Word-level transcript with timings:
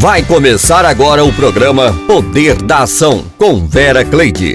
Vai 0.00 0.24
começar 0.24 0.86
agora 0.86 1.22
o 1.22 1.30
programa 1.30 1.92
Poder 2.06 2.62
da 2.62 2.84
Ação 2.84 3.22
com 3.36 3.66
Vera 3.66 4.02
Cleide. 4.02 4.54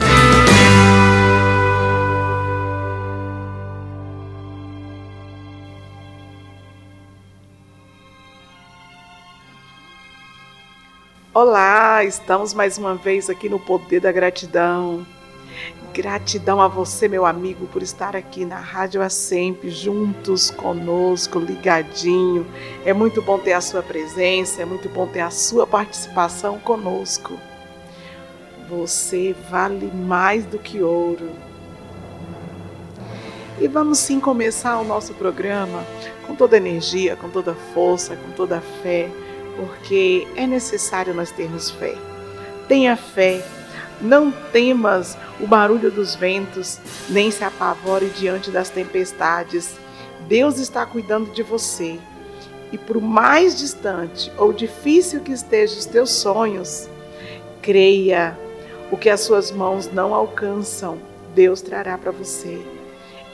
Olá, 11.32 12.04
estamos 12.04 12.56
mais 12.56 12.80
uma 12.80 12.96
vez 12.96 13.30
aqui 13.30 13.48
no 13.48 13.60
Poder 13.60 14.00
da 14.00 14.12
Gratidão. 14.12 15.06
Gratidão 15.94 16.62
a 16.62 16.68
você, 16.68 17.08
meu 17.08 17.26
amigo, 17.26 17.68
por 17.68 17.82
estar 17.82 18.18
aqui 18.18 18.44
na 18.44 18.60
Rádio 18.60 19.02
A 19.02 19.10
Sempre, 19.10 19.70
juntos 19.70 20.52
conosco, 20.52 21.40
ligadinho. 21.40 22.46
É 22.84 22.92
muito 22.92 23.22
bom 23.22 23.40
ter 23.40 23.54
a 23.54 23.62
sua 23.62 23.82
presença, 23.82 24.62
é 24.62 24.66
muito 24.66 24.90
bom 24.90 25.08
ter 25.08 25.22
a 25.22 25.30
sua 25.30 25.66
participação 25.66 26.60
conosco. 26.60 27.40
Você 28.70 29.34
vale 29.50 29.86
mais 29.86 30.44
do 30.46 30.60
que 30.60 30.82
ouro. 30.82 31.30
E 33.58 33.68
vamos 33.70 34.00
sim 34.00 34.20
começar 34.20 34.78
o 34.80 34.84
nosso 34.84 35.14
programa 35.14 35.82
com 36.28 36.36
toda 36.36 36.58
energia, 36.58 37.16
com 37.16 37.30
toda 37.30 37.56
força, 37.74 38.18
com 38.18 38.32
toda 38.32 38.60
fé, 38.84 39.10
porque 39.56 40.28
é 40.36 40.46
necessário 40.46 41.14
nós 41.14 41.32
termos 41.32 41.72
fé. 41.72 41.96
Tenha 42.68 42.98
fé 42.98 43.46
não 44.02 44.32
temas 44.32 45.18
o 45.40 45.48
barulho 45.48 45.92
dos 45.92 46.16
ventos, 46.16 46.80
nem 47.10 47.32
se 47.32 47.44
apavore 47.44 48.10
diante 48.10 48.52
das 48.52 48.70
tempestades. 48.70 49.76
Deus 50.28 50.58
está 50.58 50.86
cuidando 50.86 51.32
de 51.32 51.44
você. 51.44 52.00
E 52.72 52.78
por 52.78 53.00
mais 53.00 53.58
distante 53.58 54.32
ou 54.38 54.52
difícil 54.52 55.22
que 55.22 55.32
estejam 55.32 55.78
os 55.78 55.86
teus 55.86 56.10
sonhos, 56.10 56.90
creia, 57.62 58.38
o 58.92 58.98
que 58.98 59.10
as 59.10 59.22
suas 59.22 59.52
mãos 59.52 59.92
não 59.92 60.14
alcançam, 60.14 61.00
Deus 61.34 61.62
trará 61.62 61.98
para 61.98 62.12
você. 62.12 62.66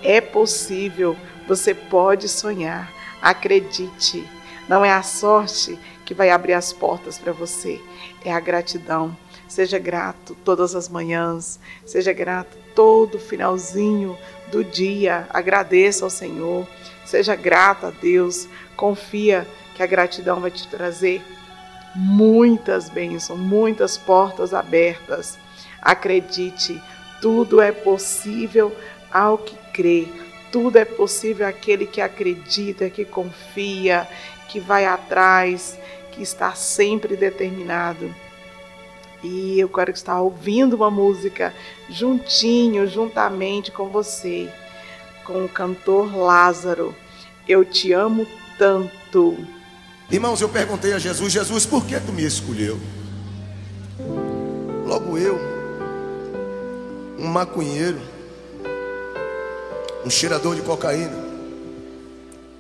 É 0.04 0.20
possível, 0.20 1.16
você 1.48 1.73
pode 1.73 2.28
sonhar. 2.28 2.92
Acredite. 3.22 4.28
Não 4.67 4.84
é 4.84 4.92
a 4.92 5.04
sorte 5.04 5.78
que 6.06 6.14
vai 6.14 6.30
abrir 6.30 6.54
as 6.54 6.73
portas 6.73 7.17
para 7.17 7.32
você, 7.32 7.80
é 8.23 8.34
a 8.34 8.39
gratidão. 8.39 9.16
Seja 9.52 9.78
grato 9.78 10.34
todas 10.46 10.76
as 10.76 10.88
manhãs, 10.88 11.60
seja 11.86 12.14
grato 12.14 12.58
todo 12.74 13.20
finalzinho 13.20 14.18
do 14.50 14.64
dia. 14.64 15.28
Agradeça 15.30 16.06
ao 16.06 16.10
Senhor, 16.10 16.66
seja 17.06 17.36
grato 17.36 17.88
a 17.88 17.90
Deus. 17.90 18.48
Confia 18.78 19.46
que 19.76 19.84
a 19.84 19.86
gratidão 19.86 20.40
vai 20.40 20.52
te 20.52 20.66
trazer 20.70 21.22
muitas 21.94 22.88
bênçãos, 22.88 23.38
muitas 23.38 23.98
portas 23.98 24.54
abertas. 24.54 25.38
Acredite, 25.82 26.82
tudo 27.22 27.60
é 27.60 27.74
possível 27.74 28.74
ao 29.12 29.38
que 29.38 29.58
crê. 29.74 30.08
Tudo 30.50 30.78
é 30.78 30.86
possível 30.86 31.46
àquele 31.46 31.86
que 31.86 32.00
acredita, 32.00 32.90
que 32.90 33.04
confia, 33.04 34.08
que 34.48 34.62
vai 34.62 34.86
atrás, 34.86 35.78
que 36.14 36.24
está 36.24 36.54
sempre 36.54 37.18
determinado. 37.18 38.16
E 39.23 39.59
eu 39.59 39.69
quero 39.69 39.91
estar 39.91 40.19
ouvindo 40.19 40.75
uma 40.75 40.89
música 40.89 41.53
juntinho, 41.89 42.88
juntamente 42.88 43.72
com 43.72 43.89
você, 43.89 44.50
com 45.25 45.45
o 45.45 45.50
cantor 45.50 46.16
Lázaro. 46.16 46.95
Eu 47.47 47.64
te 47.64 47.94
amo 47.94 48.25
tanto. 48.58 49.38
Irmãos, 50.09 50.42
eu 50.42 50.49
perguntei 50.49 50.94
a 50.94 50.99
Jesus: 50.99 51.31
Jesus, 51.31 51.66
por 51.66 51.86
que 51.86 51.99
tu 51.99 52.11
me 52.11 52.25
escolheu? 52.25 52.80
Logo 54.86 55.17
eu, 55.17 55.39
um 57.17 57.27
maconheiro, 57.27 58.02
um 60.04 60.10
cheirador 60.10 60.55
de 60.55 60.61
cocaína, 60.64 61.15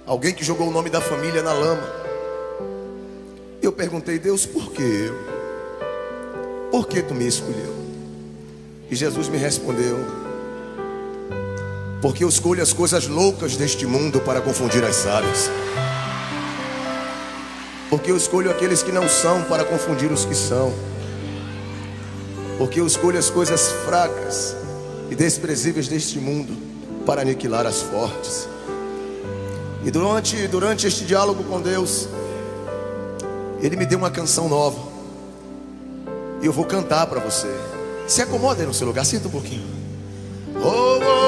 alguém 0.05 0.33
que 0.33 0.45
jogou 0.45 0.67
o 0.67 0.71
nome 0.71 0.89
da 0.89 1.01
família 1.01 1.41
na 1.41 1.53
lama. 1.53 2.01
Eu 3.61 3.71
perguntei, 3.71 4.17
Deus, 4.17 4.45
por 4.45 4.71
que 4.71 4.81
eu? 4.81 5.30
Por 6.71 6.87
que 6.87 7.01
tu 7.01 7.13
me 7.13 7.27
escolheu? 7.27 7.75
E 8.89 8.95
Jesus 8.95 9.27
me 9.27 9.37
respondeu: 9.37 9.99
Porque 12.01 12.23
eu 12.23 12.29
escolho 12.29 12.63
as 12.63 12.71
coisas 12.71 13.07
loucas 13.07 13.57
deste 13.57 13.85
mundo 13.85 14.21
para 14.21 14.39
confundir 14.39 14.83
as 14.85 14.95
sábias. 14.95 15.51
Porque 17.89 18.09
eu 18.09 18.15
escolho 18.15 18.49
aqueles 18.49 18.81
que 18.81 18.91
não 18.91 19.09
são 19.09 19.43
para 19.43 19.65
confundir 19.65 20.09
os 20.09 20.23
que 20.23 20.33
são. 20.33 20.73
Porque 22.57 22.79
eu 22.79 22.87
escolho 22.87 23.19
as 23.19 23.29
coisas 23.29 23.69
fracas 23.85 24.55
e 25.09 25.15
desprezíveis 25.15 25.89
deste 25.89 26.19
mundo 26.19 26.55
para 27.05 27.21
aniquilar 27.21 27.65
as 27.65 27.81
fortes. 27.81 28.47
E 29.83 29.91
durante, 29.91 30.47
durante 30.47 30.87
este 30.87 31.03
diálogo 31.03 31.43
com 31.43 31.59
Deus, 31.59 32.07
Ele 33.61 33.75
me 33.75 33.85
deu 33.85 33.97
uma 33.97 34.11
canção 34.11 34.47
nova. 34.47 34.90
E 36.41 36.45
eu 36.45 36.51
vou 36.51 36.65
cantar 36.65 37.05
para 37.07 37.19
você. 37.19 37.47
Se 38.07 38.21
acomoda 38.21 38.61
aí 38.61 38.67
no 38.67 38.73
seu 38.73 38.87
lugar, 38.87 39.05
sinta 39.05 39.27
um 39.27 39.31
pouquinho. 39.31 39.63
Oh, 40.55 40.99
oh, 40.99 41.20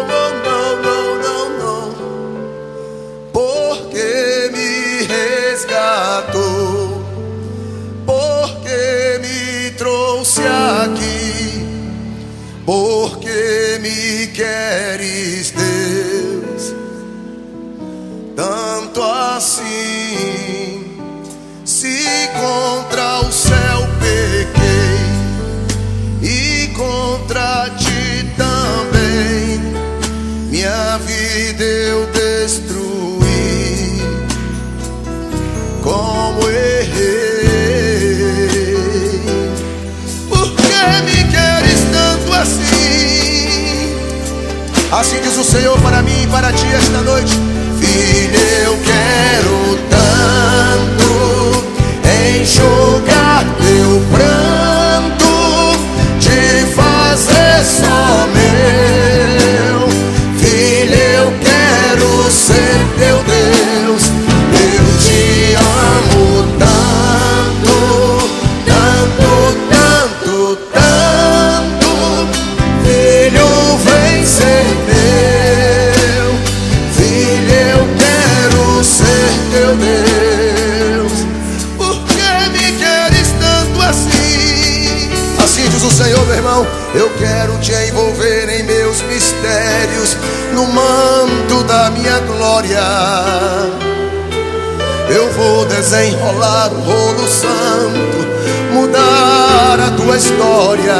desenrolar 95.94 96.72
o 96.74 96.80
rolo 96.82 97.28
santo, 97.28 98.28
mudar 98.74 99.80
a 99.80 99.92
tua 99.92 100.18
história. 100.18 100.96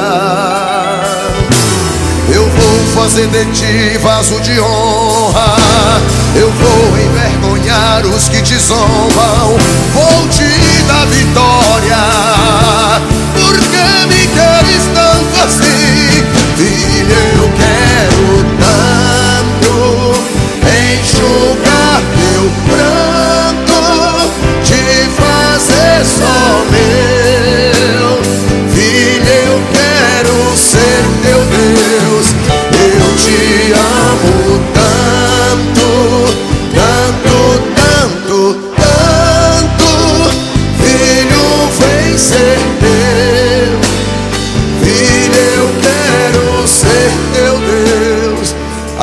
Eu 2.32 2.48
vou 2.48 3.02
fazer 3.02 3.28
de 3.28 3.46
ti 3.54 3.98
vaso 3.98 4.40
de 4.42 4.60
honra. 4.60 5.56
Eu 6.36 6.52
vou 6.52 6.98
envergonhar 7.00 8.06
os 8.06 8.30
que 8.30 8.42
te 8.44 8.56
zombam. 8.60 9.58
Vou 9.94 10.28
te 10.30 10.84
dar 10.88 11.08
vitória. 11.08 11.98
Por 13.34 13.58
que 13.58 14.06
me 14.08 14.28
queres 14.28 14.84
tanto 14.94 15.44
assim? 15.44 16.24
Filho, 16.56 17.18
eu 17.40 17.52
quero 17.58 18.46
tanto 18.62 19.74
enxugar 21.02 22.02
teu 22.16 22.44
pranto, 22.68 22.93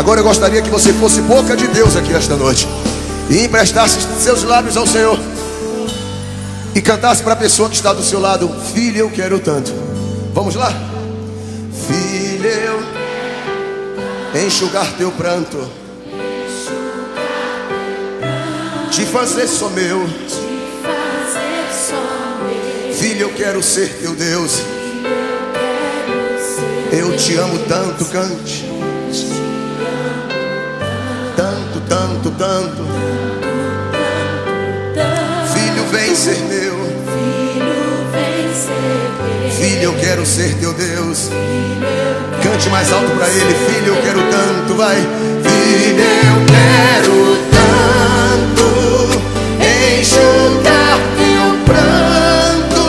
Agora 0.00 0.20
eu 0.20 0.24
gostaria 0.24 0.62
que 0.62 0.70
você 0.70 0.94
fosse 0.94 1.20
boca 1.20 1.54
de 1.54 1.68
Deus 1.68 1.94
aqui 1.94 2.14
esta 2.14 2.34
noite 2.34 2.66
e 3.28 3.44
emprestasse 3.44 3.98
seus 4.18 4.42
lábios 4.44 4.74
ao 4.74 4.86
Senhor 4.86 5.20
e 6.74 6.80
cantasse 6.80 7.22
para 7.22 7.34
a 7.34 7.36
pessoa 7.36 7.68
que 7.68 7.74
está 7.74 7.92
do 7.92 8.02
seu 8.02 8.18
lado: 8.18 8.48
Filho, 8.72 8.96
eu 8.96 9.10
quero 9.10 9.38
tanto. 9.40 9.70
Vamos 10.32 10.54
lá? 10.54 10.72
Filho, 11.86 12.46
eu 14.34 14.46
enxugar 14.46 14.90
teu 14.96 15.12
pranto, 15.12 15.68
te 18.90 19.04
fazer 19.04 19.46
só 19.46 19.68
meu. 19.68 20.08
Filho, 22.94 23.20
eu 23.20 23.34
quero 23.34 23.62
ser 23.62 23.98
teu 24.00 24.14
Deus. 24.14 24.62
Eu 26.90 27.14
te 27.18 27.36
amo 27.36 27.58
tanto, 27.68 28.06
cante. 28.06 28.79
Tanto, 31.40 31.80
tanto, 31.88 32.30
tanto. 32.32 32.86
Filho, 35.54 35.84
vem 35.90 36.14
ser 36.14 36.38
meu. 36.40 36.76
Filho, 39.50 39.82
eu 39.84 39.94
quero 39.94 40.26
ser 40.26 40.54
teu 40.56 40.74
Deus. 40.74 41.30
Cante 42.42 42.68
mais 42.68 42.92
alto 42.92 43.10
para 43.12 43.26
ele. 43.30 43.54
Filho, 43.54 43.86
eu 43.86 44.02
quero 44.02 44.20
tanto, 44.30 44.74
vai. 44.74 44.96
Filho, 44.96 46.04
eu 46.28 46.44
quero 46.52 47.38
tanto 47.56 48.68
enxugar 49.98 50.98
teu 51.16 51.64
pranto, 51.64 52.84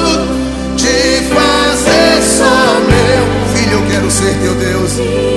te 0.76 1.24
fazer 1.34 2.22
só 2.22 2.82
meu. 2.82 3.24
Filho, 3.56 3.80
eu 3.80 3.90
quero 3.90 4.12
ser 4.12 4.36
teu 4.42 4.56
Deus. 4.56 5.31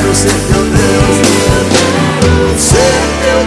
Quero 0.00 0.14
ser 0.14 0.32
teu 0.48 0.64
Deus. 0.64 1.16
Ser 2.58 3.02
teu 3.22 3.40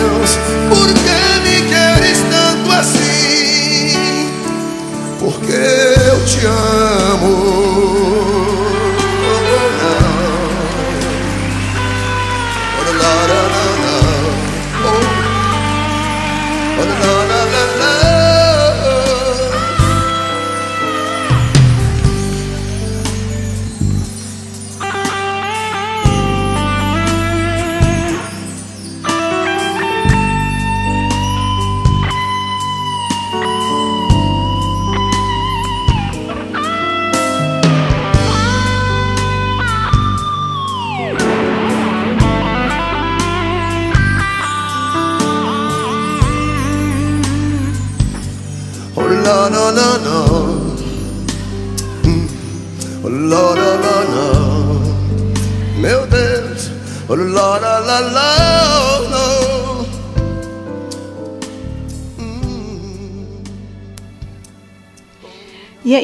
Deus. 0.00 0.38
Por 0.70 0.88
que 0.94 1.20
me 1.44 1.56
queres 1.68 2.18
tanto 2.30 2.72
assim? 2.72 4.30
Porque 5.20 5.52
eu 5.52 6.24
te 6.24 6.46
amo. 6.46 7.47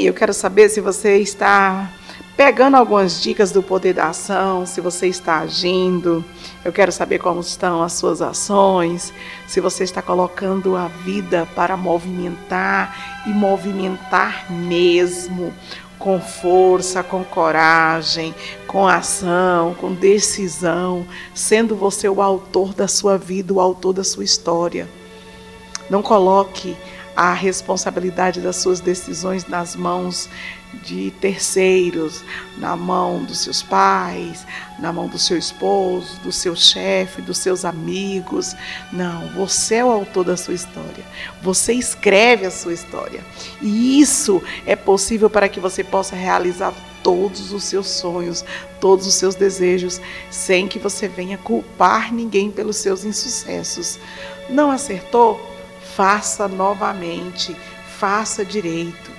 Eu 0.06 0.14
quero 0.14 0.32
saber 0.32 0.68
se 0.68 0.80
você 0.80 1.18
está 1.18 1.90
pegando 2.36 2.76
algumas 2.76 3.22
dicas 3.22 3.52
do 3.52 3.62
poder 3.62 3.94
da 3.94 4.08
ação, 4.08 4.66
se 4.66 4.80
você 4.80 5.06
está 5.06 5.38
agindo. 5.38 6.24
Eu 6.64 6.72
quero 6.72 6.90
saber 6.90 7.18
como 7.18 7.40
estão 7.40 7.82
as 7.82 7.92
suas 7.92 8.20
ações, 8.20 9.12
se 9.46 9.60
você 9.60 9.84
está 9.84 10.02
colocando 10.02 10.76
a 10.76 10.88
vida 10.88 11.46
para 11.54 11.76
movimentar 11.76 13.24
e 13.26 13.30
movimentar 13.30 14.50
mesmo, 14.50 15.52
com 15.98 16.20
força, 16.20 17.02
com 17.02 17.24
coragem, 17.24 18.34
com 18.66 18.86
ação, 18.86 19.74
com 19.74 19.94
decisão, 19.94 21.06
sendo 21.32 21.76
você 21.76 22.08
o 22.08 22.20
autor 22.20 22.74
da 22.74 22.88
sua 22.88 23.16
vida, 23.16 23.54
o 23.54 23.60
autor 23.60 23.94
da 23.94 24.04
sua 24.04 24.24
história. 24.24 24.88
Não 25.88 26.02
coloque 26.02 26.76
a 27.16 27.32
responsabilidade 27.32 28.40
das 28.40 28.56
suas 28.56 28.80
decisões 28.80 29.46
nas 29.46 29.76
mãos 29.76 30.28
de 30.82 31.12
terceiros, 31.20 32.22
na 32.58 32.76
mão 32.76 33.22
dos 33.24 33.38
seus 33.38 33.62
pais, 33.62 34.44
na 34.78 34.92
mão 34.92 35.06
do 35.06 35.18
seu 35.18 35.38
esposo, 35.38 36.18
do 36.20 36.32
seu 36.32 36.56
chefe, 36.56 37.22
dos 37.22 37.38
seus 37.38 37.64
amigos. 37.64 38.56
Não, 38.92 39.28
você 39.30 39.76
é 39.76 39.84
o 39.84 39.90
autor 39.90 40.24
da 40.24 40.36
sua 40.36 40.54
história. 40.54 41.04
Você 41.42 41.72
escreve 41.74 42.46
a 42.46 42.50
sua 42.50 42.72
história. 42.72 43.20
E 43.62 44.00
isso 44.00 44.42
é 44.66 44.74
possível 44.74 45.30
para 45.30 45.48
que 45.48 45.60
você 45.60 45.84
possa 45.84 46.16
realizar 46.16 46.74
todos 47.02 47.52
os 47.52 47.64
seus 47.64 47.86
sonhos, 47.88 48.44
todos 48.80 49.06
os 49.06 49.14
seus 49.14 49.34
desejos, 49.34 50.00
sem 50.30 50.66
que 50.66 50.78
você 50.78 51.06
venha 51.06 51.38
culpar 51.38 52.12
ninguém 52.12 52.50
pelos 52.50 52.76
seus 52.76 53.04
insucessos. 53.04 53.98
Não 54.48 54.70
acertou? 54.70 55.53
Faça 55.96 56.48
novamente, 56.48 57.56
faça 57.98 58.44
direito. 58.44 59.12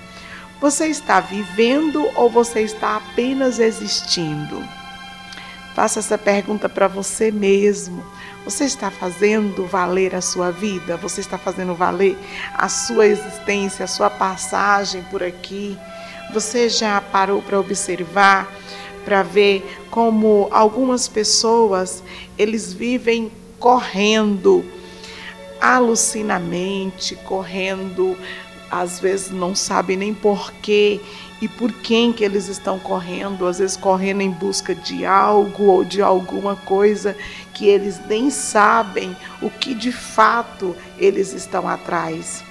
Você 0.60 0.88
está 0.88 1.20
vivendo 1.20 2.10
ou 2.16 2.30
você 2.30 2.62
está 2.62 2.98
apenas 2.98 3.60
existindo? 3.60 4.62
Faça 5.74 6.00
essa 6.00 6.18
pergunta 6.18 6.68
para 6.68 6.88
você 6.88 7.32
mesmo. 7.32 8.06
Você 8.46 8.66
está 8.66 8.92
fazendo 8.92 9.66
valer 9.66 10.16
a 10.16 10.22
sua 10.22 10.52
vida? 10.52 10.98
Você 10.98 11.22
está 11.22 11.38
fazendo 11.38 11.76
valer 11.76 12.18
a 12.54 12.70
sua 12.70 13.08
existência, 13.08 13.86
a 13.86 13.88
sua 13.88 14.10
passagem 14.10 15.04
por 15.04 15.24
aqui? 15.24 15.78
Você 16.34 16.70
já 16.70 17.00
parou 17.00 17.42
para 17.42 17.60
observar, 17.60 18.52
para 19.04 19.24
ver 19.24 19.86
como 19.90 20.48
algumas 20.52 21.08
pessoas 21.08 22.04
eles 22.38 22.74
vivem 22.74 23.32
correndo 23.60 24.64
alucinamente, 25.60 27.16
correndo, 27.16 28.18
às 28.70 29.00
vezes 29.00 29.32
não 29.32 29.56
sabem 29.56 29.96
nem 29.96 30.14
porquê 30.14 31.00
e 31.42 31.48
por 31.48 31.72
quem 31.72 32.12
que 32.12 32.24
eles 32.24 32.48
estão 32.48 32.80
correndo, 32.80 33.46
às 33.46 33.60
vezes 33.60 33.78
correndo 33.78 34.22
em 34.22 34.32
busca 34.32 34.74
de 34.74 35.06
algo 35.06 35.66
ou 35.66 35.84
de 35.84 36.02
alguma 36.02 36.56
coisa 36.56 37.16
que 37.54 37.68
eles 37.68 38.00
nem 38.08 38.30
sabem 38.30 39.16
o 39.42 39.50
que 39.50 39.74
de 39.74 39.92
fato 39.92 40.76
eles 40.98 41.34
estão 41.34 41.68
atrás. 41.68 42.44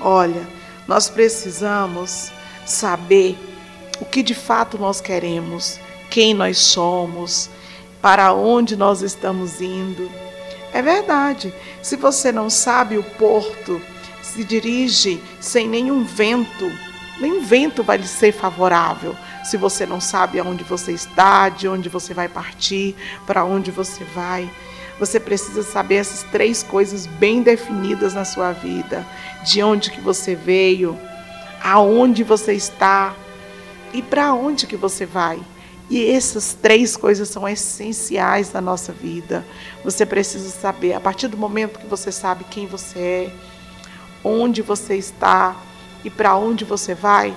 Olha, 0.00 0.46
nós 0.86 1.08
precisamos 1.08 2.32
saber 2.64 3.36
o 4.00 4.04
que 4.04 4.22
de 4.22 4.34
fato 4.34 4.78
nós 4.78 5.00
queremos, 5.00 5.78
quem 6.10 6.34
nós 6.34 6.58
somos, 6.58 7.50
para 8.00 8.32
onde 8.32 8.76
nós 8.76 9.02
estamos 9.02 9.60
indo. 9.60 10.10
É 10.74 10.82
verdade. 10.82 11.54
Se 11.80 11.94
você 11.94 12.32
não 12.32 12.50
sabe 12.50 12.98
o 12.98 13.04
porto, 13.04 13.80
se 14.20 14.42
dirige 14.42 15.22
sem 15.40 15.68
nenhum 15.68 16.02
vento, 16.02 16.68
nenhum 17.20 17.40
vento 17.42 17.84
vai 17.84 17.96
lhe 17.96 18.08
ser 18.08 18.32
favorável. 18.32 19.16
se 19.44 19.56
você 19.56 19.86
não 19.86 20.00
sabe 20.00 20.40
aonde 20.40 20.64
você 20.64 20.90
está, 20.90 21.48
de 21.50 21.68
onde 21.68 21.88
você 21.88 22.12
vai 22.12 22.28
partir, 22.28 22.96
para 23.24 23.44
onde 23.44 23.70
você 23.70 24.02
vai. 24.02 24.50
Você 24.98 25.20
precisa 25.20 25.62
saber 25.62 25.96
essas 25.96 26.24
três 26.24 26.62
coisas 26.62 27.06
bem 27.06 27.42
definidas 27.42 28.12
na 28.12 28.24
sua 28.24 28.50
vida: 28.50 29.06
de 29.44 29.62
onde 29.62 29.92
que 29.92 30.00
você 30.00 30.34
veio, 30.34 30.98
aonde 31.62 32.24
você 32.24 32.52
está 32.52 33.14
e 33.92 34.02
para 34.02 34.34
onde 34.34 34.66
que 34.66 34.76
você 34.76 35.06
vai. 35.06 35.38
E 35.90 36.10
essas 36.10 36.56
três 36.60 36.96
coisas 36.96 37.28
são 37.28 37.48
essenciais 37.48 38.52
na 38.52 38.60
nossa 38.60 38.92
vida. 38.92 39.44
Você 39.84 40.06
precisa 40.06 40.48
saber, 40.48 40.94
a 40.94 41.00
partir 41.00 41.28
do 41.28 41.36
momento 41.36 41.78
que 41.78 41.86
você 41.86 42.10
sabe 42.10 42.44
quem 42.44 42.66
você 42.66 42.98
é, 42.98 43.32
onde 44.24 44.62
você 44.62 44.96
está 44.96 45.56
e 46.02 46.08
para 46.08 46.34
onde 46.36 46.64
você 46.64 46.94
vai, 46.94 47.34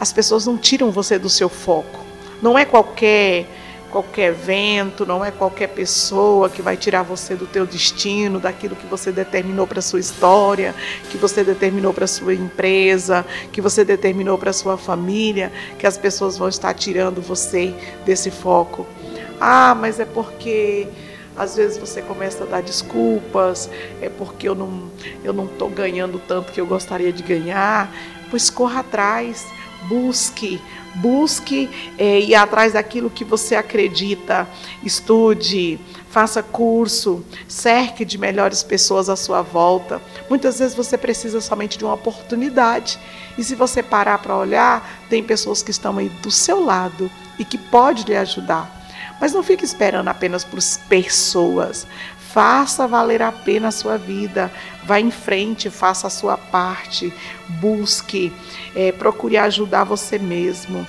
as 0.00 0.12
pessoas 0.12 0.46
não 0.46 0.56
tiram 0.56 0.90
você 0.90 1.18
do 1.18 1.28
seu 1.28 1.48
foco. 1.48 2.00
Não 2.40 2.58
é 2.58 2.64
qualquer 2.64 3.46
qualquer 3.96 4.34
vento, 4.34 5.06
não 5.06 5.24
é 5.24 5.30
qualquer 5.30 5.68
pessoa 5.68 6.50
que 6.50 6.60
vai 6.60 6.76
tirar 6.76 7.02
você 7.02 7.34
do 7.34 7.46
teu 7.46 7.64
destino, 7.64 8.38
daquilo 8.38 8.76
que 8.76 8.84
você 8.84 9.10
determinou 9.10 9.66
para 9.66 9.80
sua 9.80 9.98
história, 9.98 10.74
que 11.10 11.16
você 11.16 11.42
determinou 11.42 11.94
para 11.94 12.06
sua 12.06 12.34
empresa, 12.34 13.24
que 13.50 13.58
você 13.58 13.86
determinou 13.86 14.36
para 14.36 14.52
sua 14.52 14.76
família, 14.76 15.50
que 15.78 15.86
as 15.86 15.96
pessoas 15.96 16.36
vão 16.36 16.46
estar 16.46 16.74
tirando 16.74 17.22
você 17.22 17.72
desse 18.04 18.30
foco. 18.30 18.86
Ah, 19.40 19.74
mas 19.74 19.98
é 19.98 20.04
porque 20.04 20.86
às 21.34 21.56
vezes 21.56 21.78
você 21.78 22.02
começa 22.02 22.44
a 22.44 22.46
dar 22.46 22.60
desculpas, 22.60 23.70
é 24.02 24.10
porque 24.10 24.46
eu 24.46 24.54
não 24.54 24.90
eu 25.24 25.32
não 25.32 25.46
estou 25.46 25.70
ganhando 25.70 26.18
tanto 26.18 26.52
que 26.52 26.60
eu 26.60 26.66
gostaria 26.66 27.10
de 27.10 27.22
ganhar. 27.22 27.90
Pois 28.30 28.50
corra 28.50 28.80
atrás, 28.80 29.46
busque, 29.88 30.60
busque 30.94 31.70
é, 31.98 32.20
ir 32.20 32.34
atrás 32.34 32.72
daquilo 32.72 33.10
que 33.10 33.24
você 33.24 33.54
acredita, 33.54 34.48
estude, 34.82 35.78
faça 36.10 36.42
curso, 36.42 37.24
cerque 37.46 38.04
de 38.04 38.16
melhores 38.16 38.62
pessoas 38.62 39.08
à 39.08 39.16
sua 39.16 39.42
volta. 39.42 40.00
Muitas 40.30 40.58
vezes 40.58 40.74
você 40.74 40.96
precisa 40.96 41.40
somente 41.40 41.76
de 41.76 41.84
uma 41.84 41.94
oportunidade. 41.94 42.98
E 43.36 43.44
se 43.44 43.54
você 43.54 43.82
parar 43.82 44.18
para 44.18 44.36
olhar, 44.36 45.04
tem 45.10 45.22
pessoas 45.22 45.62
que 45.62 45.70
estão 45.70 45.98
aí 45.98 46.08
do 46.08 46.30
seu 46.30 46.64
lado 46.64 47.10
e 47.38 47.44
que 47.44 47.58
pode 47.58 48.04
lhe 48.04 48.16
ajudar. 48.16 48.74
Mas 49.20 49.32
não 49.32 49.42
fique 49.42 49.64
esperando 49.64 50.08
apenas 50.08 50.44
por 50.44 50.58
pessoas. 50.88 51.86
Faça 52.36 52.86
valer 52.86 53.22
a 53.22 53.32
pena 53.32 53.68
a 53.68 53.72
sua 53.72 53.96
vida. 53.96 54.52
Vá 54.84 55.00
em 55.00 55.10
frente, 55.10 55.70
faça 55.70 56.06
a 56.06 56.10
sua 56.10 56.36
parte. 56.36 57.10
Busque, 57.48 58.30
é, 58.74 58.92
procure 58.92 59.38
ajudar 59.38 59.84
você 59.84 60.18
mesmo. 60.18 60.86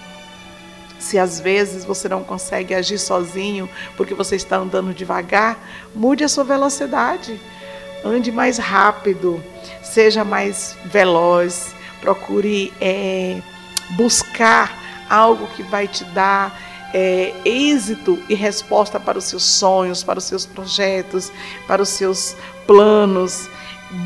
Se 1.00 1.18
às 1.18 1.40
vezes 1.40 1.86
você 1.86 2.10
não 2.10 2.22
consegue 2.22 2.76
agir 2.76 2.98
sozinho 2.98 3.70
porque 3.96 4.14
você 4.14 4.36
está 4.36 4.58
andando 4.58 4.94
devagar, 4.94 5.58
mude 5.96 6.22
a 6.22 6.28
sua 6.28 6.44
velocidade. 6.44 7.40
Ande 8.04 8.30
mais 8.30 8.58
rápido, 8.58 9.42
seja 9.82 10.26
mais 10.26 10.76
veloz. 10.84 11.74
Procure 12.02 12.74
é, 12.82 13.42
buscar 13.92 14.78
algo 15.10 15.48
que 15.56 15.64
vai 15.64 15.88
te 15.88 16.04
dar 16.04 16.67
é, 17.00 17.32
êxito 17.46 18.18
e 18.28 18.34
resposta 18.34 19.00
para 19.00 19.20
os 19.20 19.26
seus 19.26 19.44
sonhos, 19.44 20.04
para 20.04 20.18
os 20.18 20.26
seus 20.26 20.48
projetos, 20.48 21.32
para 21.68 21.80
os 21.80 21.90
seus 21.90 22.36
planos. 22.66 23.48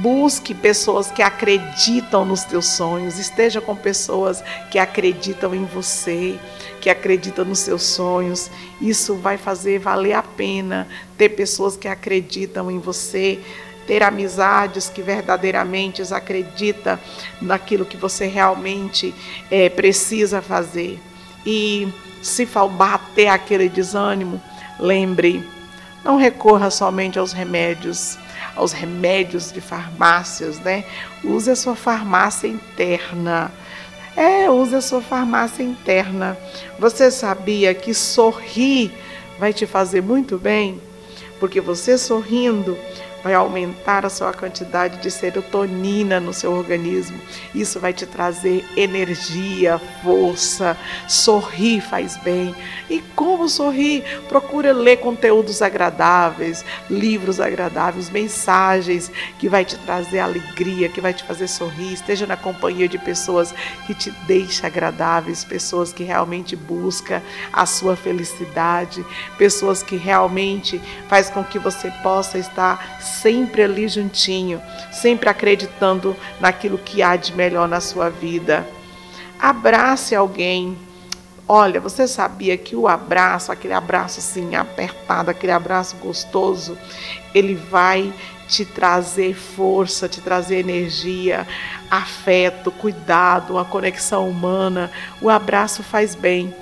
Busque 0.02 0.54
pessoas 0.54 1.10
que 1.10 1.22
acreditam 1.24 2.26
nos 2.26 2.44
teus 2.44 2.68
sonhos, 2.68 3.18
esteja 3.18 3.62
com 3.62 3.78
pessoas 3.78 4.44
que 4.70 4.78
acreditam 4.78 5.56
em 5.56 5.64
você, 5.64 6.38
que 6.82 6.90
acreditam 6.90 7.46
nos 7.46 7.60
seus 7.60 7.82
sonhos. 7.82 8.52
Isso 8.82 9.16
vai 9.16 9.38
fazer 9.38 9.80
valer 9.80 10.14
a 10.14 10.22
pena 10.22 10.86
ter 11.18 11.30
pessoas 11.30 11.78
que 11.78 11.88
acreditam 11.88 12.70
em 12.70 12.78
você, 12.78 13.40
ter 13.88 14.04
amizades 14.04 14.90
que 14.90 15.02
verdadeiramente 15.02 16.02
acreditam 16.12 17.00
naquilo 17.42 17.86
que 17.86 17.96
você 17.96 18.28
realmente 18.28 19.16
é, 19.50 19.70
precisa 19.70 20.42
fazer. 20.42 21.00
E 21.46 21.88
se 22.22 22.46
bater 22.46 23.28
aquele 23.28 23.68
desânimo, 23.68 24.42
lembre, 24.80 25.48
não 26.04 26.18
recorra 26.18 26.70
somente 26.72 27.20
aos 27.20 27.32
remédios, 27.32 28.18
aos 28.56 28.72
remédios 28.72 29.52
de 29.52 29.62
farmácias, 29.62 30.60
né? 30.60 30.84
Use 31.24 31.50
a 31.50 31.56
sua 31.56 31.76
farmácia 31.76 32.48
interna. 32.48 33.52
É, 34.16 34.50
use 34.50 34.76
a 34.76 34.82
sua 34.82 35.02
farmácia 35.02 35.64
interna. 35.64 36.38
Você 36.78 37.10
sabia 37.12 37.74
que 37.74 37.94
sorrir 37.94 38.92
vai 39.40 39.54
te 39.54 39.66
fazer 39.66 40.02
muito 40.02 40.38
bem? 40.38 40.82
Porque 41.40 41.62
você 41.62 41.98
sorrindo, 41.98 42.78
vai 43.24 43.34
aumentar 43.34 44.06
a 44.06 44.10
sua 44.10 44.34
quantidade 44.34 44.98
de 44.98 45.12
serotonina 45.12 46.20
no 46.20 46.34
seu 46.34 46.52
organismo. 46.52 47.20
Isso 47.54 47.80
vai 47.80 47.94
te 47.94 48.06
trazer 48.06 48.66
energia, 48.76 49.80
força. 50.04 50.78
Sorrir 51.08 51.82
faz 51.82 52.18
bem. 52.18 52.56
E 52.90 53.00
como 53.16 53.48
sorrir? 53.48 54.04
Procura 54.28 54.74
ler 54.74 54.98
conteúdos 54.98 55.62
agradáveis, 55.62 56.66
livros 56.90 57.40
agradáveis, 57.40 58.10
mensagens 58.10 59.12
que 59.40 59.48
vai 59.48 59.64
te 59.64 59.78
trazer 59.78 60.20
alegria, 60.20 60.90
que 60.90 61.02
vai 61.02 61.14
te 61.14 61.24
fazer 61.24 61.48
sorrir. 61.48 61.94
Esteja 61.94 62.26
na 62.26 62.38
companhia 62.38 62.88
de 62.88 62.98
pessoas 62.98 63.54
que 63.86 63.94
te 63.94 64.12
deixam 64.26 64.68
agradáveis, 64.68 65.44
pessoas 65.44 65.94
que 65.94 66.04
realmente 66.04 66.56
buscam 66.56 67.22
a 67.54 67.66
sua 67.66 67.96
felicidade, 67.96 69.06
pessoas 69.38 69.84
que 69.84 69.96
realmente 69.96 70.82
faz 71.08 71.30
com 71.30 71.44
que 71.44 71.60
você 71.60 71.92
possa 72.04 72.38
estar 72.38 73.02
sempre 73.12 73.64
ali 73.64 73.88
juntinho, 73.88 74.62
sempre 74.92 75.30
acreditando 75.30 76.16
naquilo 76.40 76.78
que 76.78 77.02
há 77.02 77.16
de 77.16 77.34
melhor 77.34 77.68
na 77.68 77.80
sua 77.80 78.10
vida. 78.10 78.66
Abrace 79.40 80.16
alguém. 80.16 80.78
Olha, 81.48 81.82
você 81.82 82.08
sabia 82.08 82.58
que 82.58 82.76
o 82.76 82.88
abraço, 82.88 83.52
aquele 83.52 83.74
abraço 83.74 84.20
assim 84.20 84.56
apertado, 84.56 85.30
aquele 85.30 85.52
abraço 85.52 85.98
gostoso, 85.98 86.78
ele 87.34 87.56
vai 87.56 88.14
te 88.48 88.66
trazer 88.66 89.34
força, 89.34 90.10
te 90.10 90.22
trazer 90.22 90.60
energia, 90.60 91.48
afeto, 91.90 92.70
cuidado, 92.72 93.54
uma 93.54 93.66
conexão 93.66 94.30
humana. 94.30 94.92
O 95.22 95.30
abraço 95.30 95.82
faz 95.82 96.16
bem. 96.16 96.54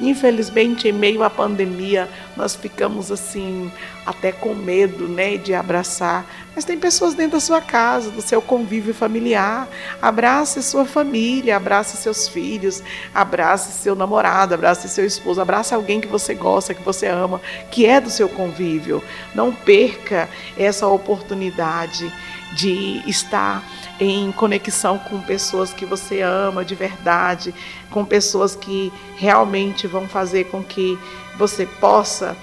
Infelizmente, 0.00 0.88
em 0.88 0.92
meio 0.92 1.22
à 1.22 1.28
pandemia, 1.28 2.08
nós 2.36 2.56
ficamos 2.56 3.12
assim, 3.12 3.70
até 4.06 4.32
com 4.32 4.54
medo 4.54 5.06
né, 5.06 5.36
de 5.36 5.52
abraçar. 5.52 6.24
Mas 6.56 6.64
tem 6.64 6.78
pessoas 6.78 7.14
dentro 7.14 7.32
da 7.32 7.40
sua 7.40 7.60
casa, 7.60 8.10
do 8.10 8.22
seu 8.22 8.40
convívio 8.40 8.94
familiar. 8.94 9.68
Abrace 10.00 10.62
sua 10.62 10.86
família, 10.86 11.56
abrace 11.56 11.96
seus 11.98 12.28
filhos, 12.28 12.82
abrace 13.14 13.72
seu 13.72 13.94
namorado, 13.94 14.54
abrace 14.54 14.88
seu 14.88 15.04
esposo, 15.04 15.40
abrace 15.40 15.74
alguém 15.74 16.00
que 16.00 16.08
você 16.08 16.34
gosta, 16.34 16.74
que 16.74 16.82
você 16.82 17.06
ama, 17.06 17.40
que 17.70 17.84
é 17.84 18.00
do 18.00 18.10
seu 18.10 18.28
convívio. 18.28 19.04
Não 19.34 19.52
perca 19.52 20.28
essa 20.56 20.86
oportunidade 20.86 22.10
de 22.52 23.02
estar 23.06 23.62
em 24.00 24.32
conexão 24.32 24.98
com 24.98 25.20
pessoas 25.20 25.72
que 25.72 25.84
você 25.84 26.22
ama 26.22 26.64
de 26.64 26.74
verdade, 26.74 27.54
com 27.90 28.04
pessoas 28.04 28.54
que 28.54 28.92
realmente 29.16 29.86
vão 29.86 30.08
fazer 30.08 30.44
com 30.44 30.62
que 30.62 30.98
você 31.36 31.66
possa 31.66 32.36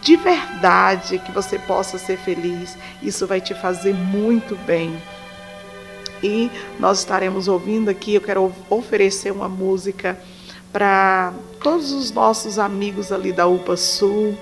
de 0.00 0.16
verdade, 0.16 1.18
que 1.18 1.32
você 1.32 1.58
possa 1.58 1.98
ser 1.98 2.16
feliz. 2.18 2.76
Isso 3.02 3.26
vai 3.26 3.40
te 3.40 3.54
fazer 3.54 3.94
muito 3.94 4.56
bem. 4.64 4.96
E 6.22 6.50
nós 6.78 6.98
estaremos 7.00 7.48
ouvindo 7.48 7.88
aqui, 7.88 8.14
eu 8.14 8.20
quero 8.20 8.52
oferecer 8.68 9.32
uma 9.32 9.48
música 9.48 10.18
para 10.72 11.32
todos 11.62 11.92
os 11.92 12.10
nossos 12.10 12.58
amigos 12.58 13.12
ali 13.12 13.32
da 13.32 13.46
UPA 13.46 13.76
Sul. 13.76 14.36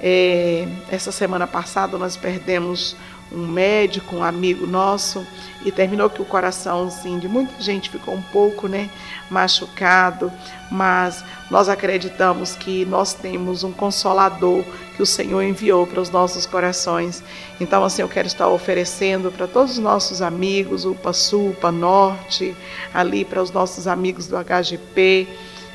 É, 0.00 0.66
essa 0.90 1.12
semana 1.12 1.46
passada 1.46 1.96
nós 1.96 2.16
perdemos 2.16 2.96
um 3.32 3.46
médico, 3.46 4.16
um 4.16 4.22
amigo 4.22 4.66
nosso, 4.66 5.26
e 5.64 5.72
terminou 5.72 6.10
que 6.10 6.20
o 6.20 6.24
coração 6.24 6.86
assim, 6.86 7.18
de 7.18 7.26
muita 7.26 7.60
gente 7.60 7.90
ficou 7.90 8.14
um 8.14 8.22
pouco 8.22 8.68
né, 8.68 8.90
machucado, 9.30 10.30
mas 10.70 11.24
nós 11.50 11.68
acreditamos 11.68 12.54
que 12.54 12.84
nós 12.84 13.14
temos 13.14 13.64
um 13.64 13.72
consolador 13.72 14.64
que 14.96 15.02
o 15.02 15.06
Senhor 15.06 15.42
enviou 15.42 15.86
para 15.86 16.00
os 16.00 16.10
nossos 16.10 16.46
corações. 16.46 17.22
Então, 17.60 17.84
assim, 17.84 18.02
eu 18.02 18.08
quero 18.08 18.26
estar 18.26 18.48
oferecendo 18.48 19.32
para 19.32 19.46
todos 19.46 19.72
os 19.72 19.78
nossos 19.78 20.22
amigos, 20.22 20.84
o 20.84 20.96
Sul, 21.12 21.50
UPA 21.50 21.72
Norte, 21.72 22.54
ali 22.92 23.24
para 23.24 23.42
os 23.42 23.50
nossos 23.50 23.86
amigos 23.86 24.26
do 24.26 24.36
HGP, 24.36 25.28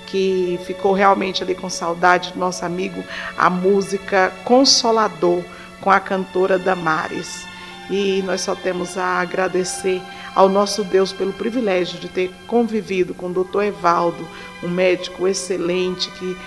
que 0.07 0.59
ficou 0.65 0.93
realmente 0.93 1.43
ali 1.43 1.53
com 1.53 1.69
saudade 1.69 2.33
do 2.33 2.39
nosso 2.39 2.65
amigo, 2.65 3.03
a 3.37 3.49
música 3.49 4.33
Consolador, 4.43 5.43
com 5.81 5.89
a 5.91 5.99
cantora 5.99 6.57
Damares. 6.57 7.47
e 7.89 8.21
nós 8.23 8.41
só 8.41 8.53
temos 8.53 8.97
a 8.97 9.19
agradecer 9.19 9.99
ao 10.35 10.47
nosso 10.47 10.83
Deus 10.83 11.11
pelo 11.11 11.33
privilégio 11.33 11.99
de 11.99 12.07
ter 12.07 12.31
convivido 12.45 13.13
com 13.13 13.27
o 13.27 13.33
doutor 13.33 13.63
Evaldo, 13.63 14.27
um 14.63 14.67
médico 14.67 15.27
excelente 15.27 16.09
que 16.11 16.37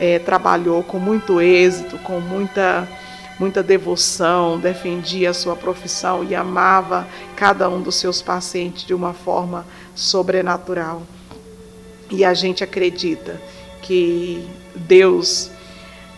é, 0.00 0.18
trabalhou 0.18 0.82
com 0.82 0.98
muito 0.98 1.40
êxito, 1.40 1.98
com 1.98 2.20
muita, 2.20 2.88
muita 3.38 3.62
devoção, 3.62 4.58
defendia 4.58 5.30
a 5.30 5.34
sua 5.34 5.54
profissão 5.54 6.24
e 6.24 6.34
amava 6.34 7.06
cada 7.36 7.68
um 7.68 7.80
dos 7.80 7.96
seus 7.96 8.20
pacientes 8.20 8.84
de 8.84 8.94
uma 8.94 9.12
forma 9.12 9.64
sobrenatural. 9.94 11.02
E 12.10 12.24
a 12.24 12.34
gente 12.34 12.64
acredita 12.64 13.40
que 13.82 14.44
Deus, 14.74 15.50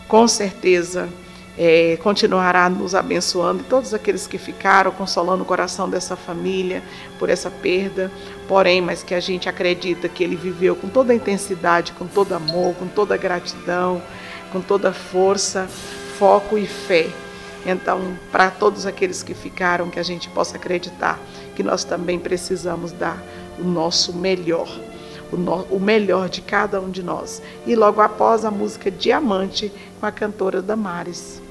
com 0.07 0.27
certeza, 0.27 1.09
é, 1.57 1.97
continuará 2.01 2.67
nos 2.69 2.95
abençoando 2.95 3.61
e 3.61 3.65
todos 3.65 3.93
aqueles 3.93 4.25
que 4.25 4.37
ficaram, 4.37 4.91
consolando 4.91 5.43
o 5.43 5.45
coração 5.45 5.89
dessa 5.89 6.15
família 6.15 6.81
por 7.19 7.29
essa 7.29 7.49
perda. 7.51 8.11
Porém, 8.47 8.81
mas 8.81 9.03
que 9.03 9.13
a 9.13 9.19
gente 9.19 9.47
acredita 9.47 10.09
que 10.09 10.23
ele 10.23 10.35
viveu 10.35 10.75
com 10.75 10.89
toda 10.89 11.13
a 11.13 11.15
intensidade, 11.15 11.91
com 11.93 12.07
todo 12.07 12.33
amor, 12.33 12.73
com 12.75 12.87
toda 12.87 13.15
gratidão, 13.17 14.01
com 14.51 14.61
toda 14.61 14.91
força, 14.91 15.67
foco 16.17 16.57
e 16.57 16.65
fé. 16.65 17.07
Então, 17.65 18.17
para 18.31 18.49
todos 18.49 18.85
aqueles 18.85 19.23
que 19.23 19.33
ficaram, 19.33 19.89
que 19.89 19.99
a 19.99 20.03
gente 20.03 20.29
possa 20.29 20.57
acreditar 20.57 21.19
que 21.55 21.63
nós 21.63 21.83
também 21.83 22.19
precisamos 22.19 22.91
dar 22.91 23.23
o 23.57 23.63
nosso 23.63 24.11
melhor, 24.13 24.67
o, 25.31 25.37
no, 25.37 25.63
o 25.69 25.79
melhor 25.79 26.27
de 26.27 26.41
cada 26.41 26.81
um 26.81 26.89
de 26.89 27.03
nós. 27.03 27.41
E 27.65 27.75
logo 27.75 28.01
após 28.01 28.43
a 28.43 28.51
música 28.51 28.91
Diamante 28.91 29.71
com 29.99 30.05
a 30.05 30.11
cantora 30.11 30.61
Damares. 30.61 31.42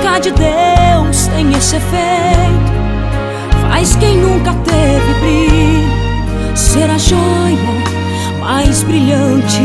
Química 0.00 0.20
de 0.20 0.30
Deus 0.32 1.26
tem 1.28 1.52
esse 1.52 1.76
efeito, 1.76 2.72
faz 3.68 3.94
quem 3.96 4.16
nunca 4.16 4.52
teve 4.64 5.14
brilho 5.20 6.56
ser 6.56 6.90
a 6.90 6.98
joia 6.98 7.58
mais 8.40 8.82
brilhante. 8.82 9.62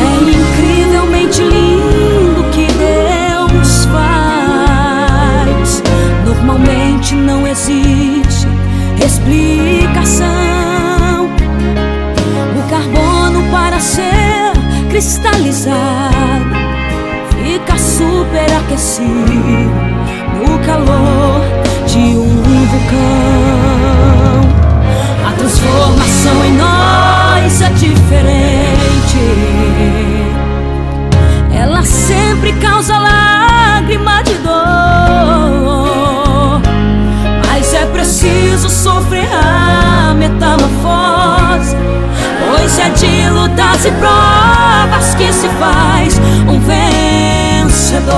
É 0.00 0.14
incrivelmente 0.22 1.42
lindo 1.42 2.40
o 2.40 2.50
que 2.50 2.66
Deus 2.66 3.84
faz. 3.86 5.82
Normalmente 6.24 7.14
não 7.14 7.46
existe 7.46 8.46
explicação. 9.04 10.55
Cristalizado 14.96 16.56
fica 17.28 17.76
superaquecido 17.76 19.04
no 20.38 20.58
calor 20.64 21.42
de 21.86 21.98
um 22.16 22.42
vulcão. 22.64 22.96
A 25.28 25.32
transformação 25.32 26.44
em 26.46 26.52
nós 26.54 27.60
é 27.60 27.68
diferente. 27.74 29.20
Ela 31.54 31.82
sempre 31.82 32.54
causa 32.54 32.96
lágrima 32.96 34.22
de 34.22 34.32
dor. 34.38 34.54
Mas 37.46 37.74
é 37.74 37.84
preciso 37.84 38.70
sofrer 38.70 39.28
a 39.30 40.14
metamorfose. 40.14 41.05
Lutas 43.30 43.84
e 43.84 43.90
provas 43.92 45.14
que 45.14 45.32
se 45.32 45.48
faz 45.50 46.18
um 46.48 46.58
vencedor. 46.60 48.14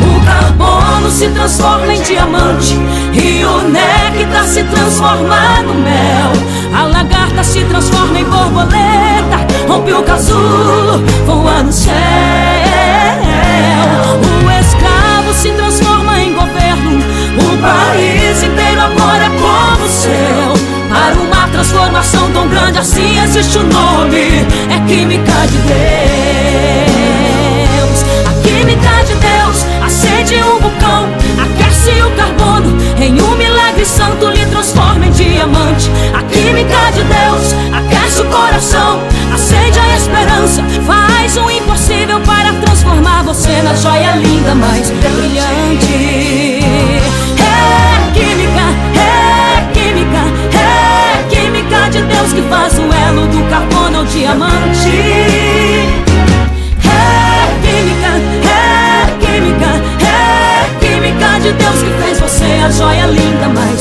O 0.00 0.20
carbono 0.24 1.10
se 1.10 1.28
transforma 1.28 1.94
em 1.94 2.02
diamante 2.02 2.78
e 3.12 3.44
o 3.44 3.62
néctar 3.68 4.44
se 4.44 4.64
transforma 4.64 5.62
no 5.64 5.74
mel. 5.74 6.32
A 6.74 6.84
lagarta 6.84 7.44
se 7.44 7.64
transforma 7.64 8.18
em 8.18 8.24
borboleta, 8.24 9.46
rompe 9.68 9.92
o 9.92 10.02
casulo, 10.02 11.04
voa 11.26 11.62
no 11.62 11.72
céu. 11.72 11.92
O 14.46 14.50
escravo 14.60 15.32
se 15.34 15.50
transforma 15.50 16.18
em 16.20 16.34
governo, 16.34 16.98
o 17.36 17.58
país 17.58 18.42
inteiro 18.42 18.80
agora 18.80 19.24
é 19.24 19.28
como 19.28 19.84
o 19.84 19.88
céu. 19.88 20.72
Para 20.88 21.14
uma 21.14 21.48
transformação 21.48 22.30
tão 22.32 22.48
grande 22.48 22.78
assim 22.78 23.11
existe 23.42 23.58
o 23.58 23.64
nome, 23.64 24.46
é 24.70 24.78
química 24.86 25.32
de 25.48 25.58
Deus. 25.58 25.82
A 28.24 28.32
química 28.42 29.04
de 29.04 29.14
Deus 29.16 29.66
acende 29.84 30.36
um 30.36 30.60
vulcão, 30.60 31.08
aquece 31.42 31.90
o 32.02 32.10
carbono, 32.12 32.76
em 33.00 33.20
um 33.20 33.36
milagre 33.36 33.84
santo 33.84 34.28
lhe 34.28 34.46
transforma 34.46 35.06
em 35.06 35.10
diamante. 35.10 35.90
A 36.14 36.22
química 36.22 36.92
de 36.92 37.02
Deus 37.02 37.52
aquece 37.72 38.20
o 38.22 38.26
coração, 38.26 39.02
acende 39.34 39.78
a 39.78 39.96
esperança, 39.96 40.62
faz 40.86 41.36
o 41.36 41.50
impossível 41.50 42.20
para 42.20 42.52
transformar 42.64 43.24
você 43.24 43.60
na 43.62 43.74
joia 43.74 44.14
linda 44.16 44.54
mais 44.54 44.88
brilhante. 44.90 46.41
Diamante. 54.32 54.88
É 56.84 57.46
química, 57.62 58.12
é 58.48 59.16
química, 59.20 59.70
é 60.06 60.68
química 60.80 61.40
de 61.40 61.52
Deus 61.52 61.82
que 61.82 61.90
fez 62.02 62.20
você 62.20 62.44
a 62.64 62.70
joia 62.70 63.06
linda 63.06 63.48
mais 63.48 63.71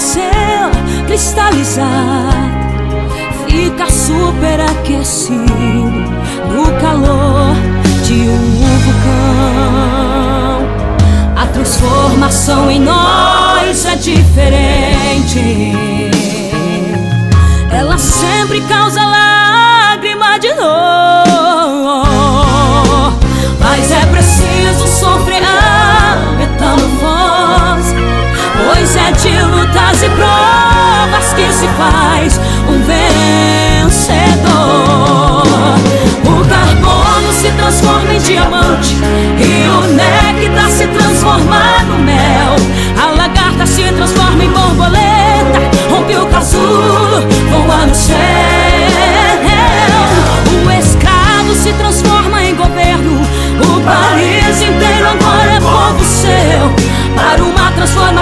ser 0.00 0.70
cristalizado 1.06 2.50
fica 3.46 3.86
superaquecido 3.90 5.44
no 6.48 6.72
calor 6.80 7.54
de 8.04 8.28
um 8.28 8.78
vulcão. 8.78 10.60
A 11.36 11.46
transformação 11.46 12.70
em 12.70 12.80
nós 12.80 13.84
é 13.84 13.96
diferente. 13.96 15.40
Ela 17.70 17.98
sempre 17.98 18.62
causa 18.62 19.04
lágrima 19.04 20.38
de 20.38 20.52
dor. 20.54 22.00
Mas 23.58 23.90
é 23.90 24.06
preciso 24.06 24.86
sofrer 24.86 25.39
É 28.82 29.12
de 29.12 29.28
lutas 29.42 30.02
e 30.02 30.08
provas 30.08 31.34
que 31.34 31.52
se 31.52 31.68
faz 31.76 32.40
um 32.66 32.82
vencedor. 33.84 34.42
O 36.24 36.48
carbono 36.48 37.30
se 37.30 37.50
transforma 37.52 38.14
em 38.14 38.18
diamante 38.18 38.96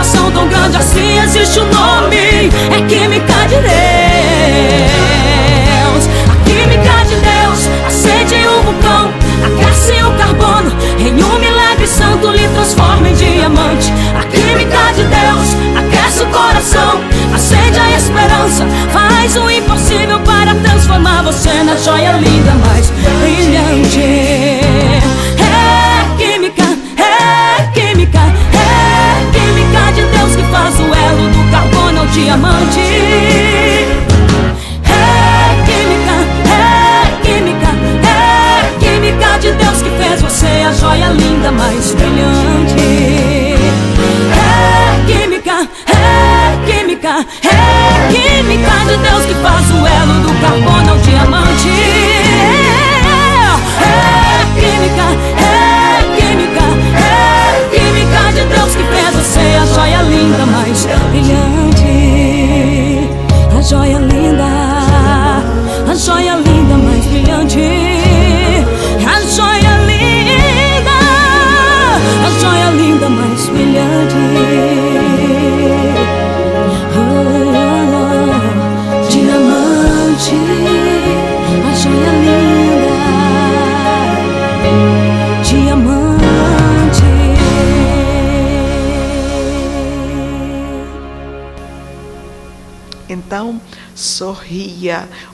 coração 0.09 0.31
tão 0.31 0.49
grande 0.49 0.79
assim 0.79 1.18
existe 1.18 1.61
um 1.61 1.66
nome 1.66 2.16
É 2.16 2.81
química 2.88 3.47
de 3.47 3.57
Deus. 3.57 3.68
A 6.31 6.37
química 6.44 7.05
de 7.07 7.16
Deus 7.16 7.68
acende 7.87 8.35
o 8.47 8.59
um 8.59 8.62
vulcão 8.62 9.12
Aquece 9.44 10.03
o 10.03 10.11
carbono 10.16 10.73
em 10.99 11.23
um 11.23 11.38
milagre 11.38 11.87
santo 11.87 12.31
Lhe 12.31 12.49
transforma 12.49 13.09
em 13.09 13.14
diamante. 13.14 13.92
A 14.18 14.25
química 14.25 14.92
de 14.94 15.05
Deus 15.05 15.57
aquece 15.77 16.23
o 16.23 16.27
coração 16.27 17.01
Acende 17.35 17.79
a 17.79 17.90
esperança 17.90 18.66
Faz 18.90 19.37
o 19.37 19.51
impossível 19.51 20.21
para 20.21 20.55
transformar 20.55 21.23
você 21.23 21.53
Na 21.64 21.77
joia 21.77 22.12
linda 22.12 22.55
mais 22.55 22.90
brilhante. 23.21 24.48
Diamante. 32.12 32.81
É 34.85 35.01
química, 35.66 36.16
é 36.49 36.62
química, 37.23 37.71
é 38.07 38.79
química 38.79 39.38
de 39.38 39.53
Deus 39.53 39.83
que 39.83 39.90
fez 39.90 40.23
você 40.23 40.64
a 40.66 40.73
joia 40.73 41.09
linda 41.09 41.51
mais 41.53 41.94
brilhante. 41.94 43.59
É 44.33 45.07
química 45.07 45.68
de 48.88 48.97
Deus 48.97 49.27
que 49.27 49.35
faz 49.35 49.58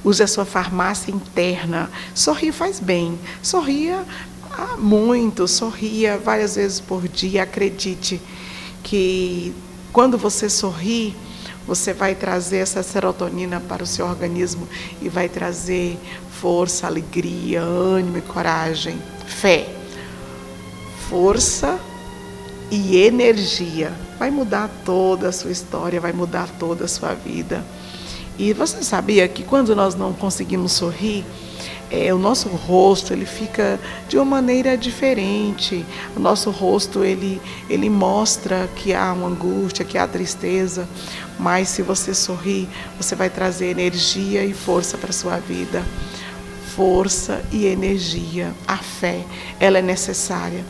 use 0.04 0.22
a 0.22 0.26
sua 0.26 0.44
farmácia 0.44 1.12
interna. 1.12 1.90
Sorrir 2.14 2.52
faz 2.52 2.80
bem. 2.80 3.18
Sorria 3.40 4.04
muito, 4.78 5.46
sorria 5.46 6.18
várias 6.18 6.56
vezes 6.56 6.80
por 6.80 7.06
dia. 7.08 7.44
Acredite 7.44 8.20
que 8.82 9.54
quando 9.92 10.18
você 10.18 10.50
sorri, 10.50 11.14
você 11.66 11.92
vai 11.92 12.14
trazer 12.14 12.58
essa 12.58 12.82
serotonina 12.82 13.60
para 13.60 13.82
o 13.82 13.86
seu 13.86 14.06
organismo 14.06 14.68
e 15.00 15.08
vai 15.08 15.28
trazer 15.28 15.98
força, 16.40 16.86
alegria, 16.86 17.62
ânimo 17.62 18.18
e 18.18 18.22
coragem, 18.22 18.98
fé. 19.26 19.68
Força 21.08 21.78
e 22.70 22.96
energia. 22.96 23.92
Vai 24.18 24.30
mudar 24.30 24.68
toda 24.84 25.28
a 25.28 25.32
sua 25.32 25.50
história, 25.50 26.00
vai 26.00 26.12
mudar 26.12 26.48
toda 26.58 26.84
a 26.84 26.88
sua 26.88 27.14
vida. 27.14 27.64
E 28.38 28.52
você 28.52 28.82
sabia 28.82 29.28
que 29.28 29.44
quando 29.44 29.76
nós 29.76 29.94
não 29.94 30.12
conseguimos 30.12 30.72
sorrir, 30.72 31.24
é, 31.90 32.12
o 32.12 32.18
nosso 32.18 32.48
rosto 32.48 33.12
ele 33.12 33.26
fica 33.26 33.78
de 34.08 34.16
uma 34.16 34.24
maneira 34.24 34.76
diferente. 34.76 35.84
O 36.16 36.20
nosso 36.20 36.50
rosto 36.50 37.04
ele, 37.04 37.40
ele 37.70 37.88
mostra 37.88 38.68
que 38.74 38.92
há 38.92 39.12
uma 39.12 39.28
angústia, 39.28 39.84
que 39.84 39.96
há 39.96 40.06
tristeza. 40.06 40.88
Mas 41.38 41.68
se 41.68 41.82
você 41.82 42.12
sorrir, 42.12 42.68
você 42.96 43.14
vai 43.14 43.30
trazer 43.30 43.66
energia 43.66 44.44
e 44.44 44.52
força 44.52 44.98
para 44.98 45.10
a 45.10 45.12
sua 45.12 45.38
vida. 45.38 45.84
Força 46.74 47.44
e 47.52 47.66
energia. 47.66 48.52
A 48.66 48.78
fé, 48.78 49.24
ela 49.60 49.78
é 49.78 49.82
necessária. 49.82 50.64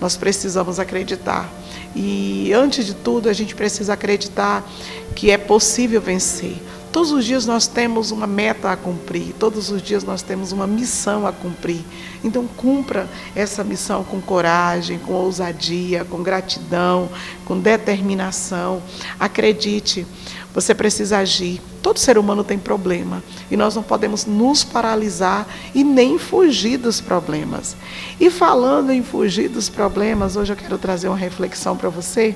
Nós 0.00 0.16
precisamos 0.16 0.80
acreditar. 0.80 1.52
E 1.94 2.52
antes 2.54 2.86
de 2.86 2.94
tudo, 2.94 3.28
a 3.28 3.32
gente 3.34 3.54
precisa 3.54 3.92
acreditar 3.92 4.66
que 5.14 5.30
é 5.30 5.36
possível 5.36 6.00
vencer. 6.00 6.56
Todos 6.92 7.12
os 7.12 7.24
dias 7.24 7.46
nós 7.46 7.68
temos 7.68 8.10
uma 8.10 8.26
meta 8.26 8.72
a 8.72 8.76
cumprir, 8.76 9.32
todos 9.38 9.70
os 9.70 9.80
dias 9.80 10.02
nós 10.02 10.22
temos 10.22 10.50
uma 10.50 10.66
missão 10.66 11.24
a 11.24 11.32
cumprir. 11.32 11.84
Então, 12.24 12.48
cumpra 12.48 13.08
essa 13.34 13.62
missão 13.62 14.02
com 14.02 14.20
coragem, 14.20 14.98
com 14.98 15.12
ousadia, 15.12 16.04
com 16.04 16.20
gratidão, 16.20 17.08
com 17.44 17.60
determinação. 17.60 18.82
Acredite, 19.20 20.04
você 20.52 20.74
precisa 20.74 21.18
agir. 21.18 21.60
Todo 21.80 21.98
ser 21.98 22.18
humano 22.18 22.42
tem 22.42 22.58
problema 22.58 23.22
e 23.50 23.56
nós 23.56 23.76
não 23.76 23.84
podemos 23.84 24.26
nos 24.26 24.64
paralisar 24.64 25.46
e 25.72 25.84
nem 25.84 26.18
fugir 26.18 26.76
dos 26.76 27.00
problemas. 27.00 27.76
E 28.18 28.28
falando 28.30 28.90
em 28.90 29.02
fugir 29.02 29.48
dos 29.48 29.68
problemas, 29.68 30.34
hoje 30.34 30.52
eu 30.52 30.56
quero 30.56 30.76
trazer 30.76 31.06
uma 31.06 31.16
reflexão 31.16 31.76
para 31.76 31.88
você. 31.88 32.34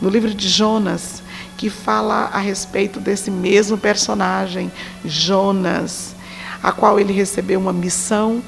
No 0.00 0.10
livro 0.10 0.34
de 0.34 0.48
Jonas, 0.48 1.22
que 1.58 1.68
fala 1.68 2.30
a 2.32 2.38
respeito 2.38 3.00
desse 3.00 3.32
mesmo 3.32 3.76
personagem, 3.76 4.70
Jonas, 5.04 6.14
a 6.62 6.70
qual 6.70 7.00
ele 7.00 7.12
recebeu 7.12 7.58
uma 7.58 7.72
missão 7.72 8.40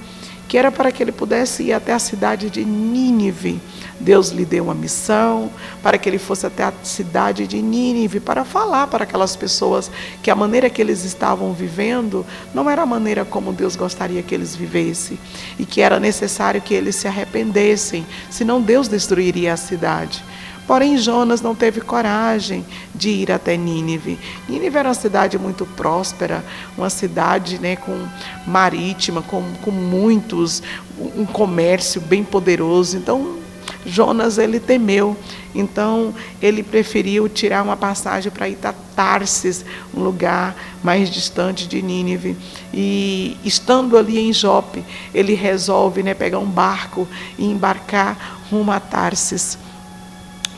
que 0.47 0.57
era 0.57 0.71
para 0.71 0.91
que 0.91 1.03
ele 1.03 1.13
pudesse 1.13 1.65
ir 1.65 1.73
até 1.73 1.93
a 1.93 1.99
cidade 1.99 2.51
de 2.51 2.65
Nínive. 2.65 3.61
Deus 4.01 4.31
lhe 4.31 4.45
deu 4.45 4.65
uma 4.65 4.75
missão 4.75 5.51
para 5.83 5.99
que 5.99 6.09
ele 6.09 6.19
fosse 6.19 6.47
até 6.47 6.65
a 6.65 6.73
cidade 6.83 7.47
de 7.47 7.61
Nínive 7.61 8.19
para 8.19 8.45
falar 8.45 8.87
para 8.87 9.05
aquelas 9.05 9.37
pessoas 9.37 9.91
que 10.23 10.31
a 10.31 10.35
maneira 10.35 10.71
que 10.71 10.81
eles 10.81 11.05
estavam 11.05 11.53
vivendo 11.53 12.25
não 12.55 12.71
era 12.71 12.83
a 12.83 12.87
maneira 12.87 13.25
como 13.25 13.53
Deus 13.53 13.77
gostaria 13.77 14.23
que 14.23 14.35
eles 14.35 14.57
vivessem 14.57 15.19
e 15.59 15.65
que 15.65 15.81
era 15.81 16.01
necessário 16.01 16.63
que 16.63 16.75
eles 16.75 16.97
se 16.97 17.07
arrependessem, 17.07 18.07
senão 18.31 18.61
Deus 18.61 18.89
destruiria 18.89 19.53
a 19.53 19.57
cidade. 19.57 20.25
Porém, 20.71 20.97
Jonas 20.97 21.41
não 21.41 21.53
teve 21.53 21.81
coragem 21.81 22.65
de 22.95 23.11
ir 23.11 23.33
até 23.33 23.57
Nínive. 23.57 24.17
Nínive 24.49 24.79
era 24.79 24.89
uma 24.89 24.95
cidade 24.95 25.37
muito 25.37 25.67
próspera, 25.67 26.45
uma 26.79 26.89
cidade 26.89 27.59
né, 27.59 27.75
com 27.75 28.07
marítima, 28.47 29.21
com, 29.21 29.43
com 29.63 29.73
muitos, 29.73 30.63
um 30.97 31.27
comércio 31.27 32.01
bem 32.01 32.23
poderoso. 32.23 32.97
Então, 32.97 33.41
Jonas 33.85 34.39
ele 34.39 34.61
temeu, 34.61 35.17
então 35.53 36.15
ele 36.41 36.63
preferiu 36.63 37.29
tirar 37.29 37.65
uma 37.65 37.77
passagem 37.77 38.31
para 38.31 38.49
ir 38.49 38.59
a 38.63 38.73
Tarsis, 38.95 39.65
um 39.93 40.05
lugar 40.05 40.55
mais 40.85 41.11
distante 41.11 41.67
de 41.67 41.83
Nínive. 41.83 42.37
E 42.73 43.37
estando 43.45 43.99
ali 43.99 44.21
em 44.21 44.33
Jope, 44.33 44.85
ele 45.13 45.35
resolve 45.35 46.05
né, 46.05 46.15
pegar 46.15 46.39
um 46.39 46.47
barco 46.47 47.09
e 47.37 47.45
embarcar 47.45 48.39
rumo 48.49 48.71
a 48.71 48.79
Tarsis. 48.79 49.59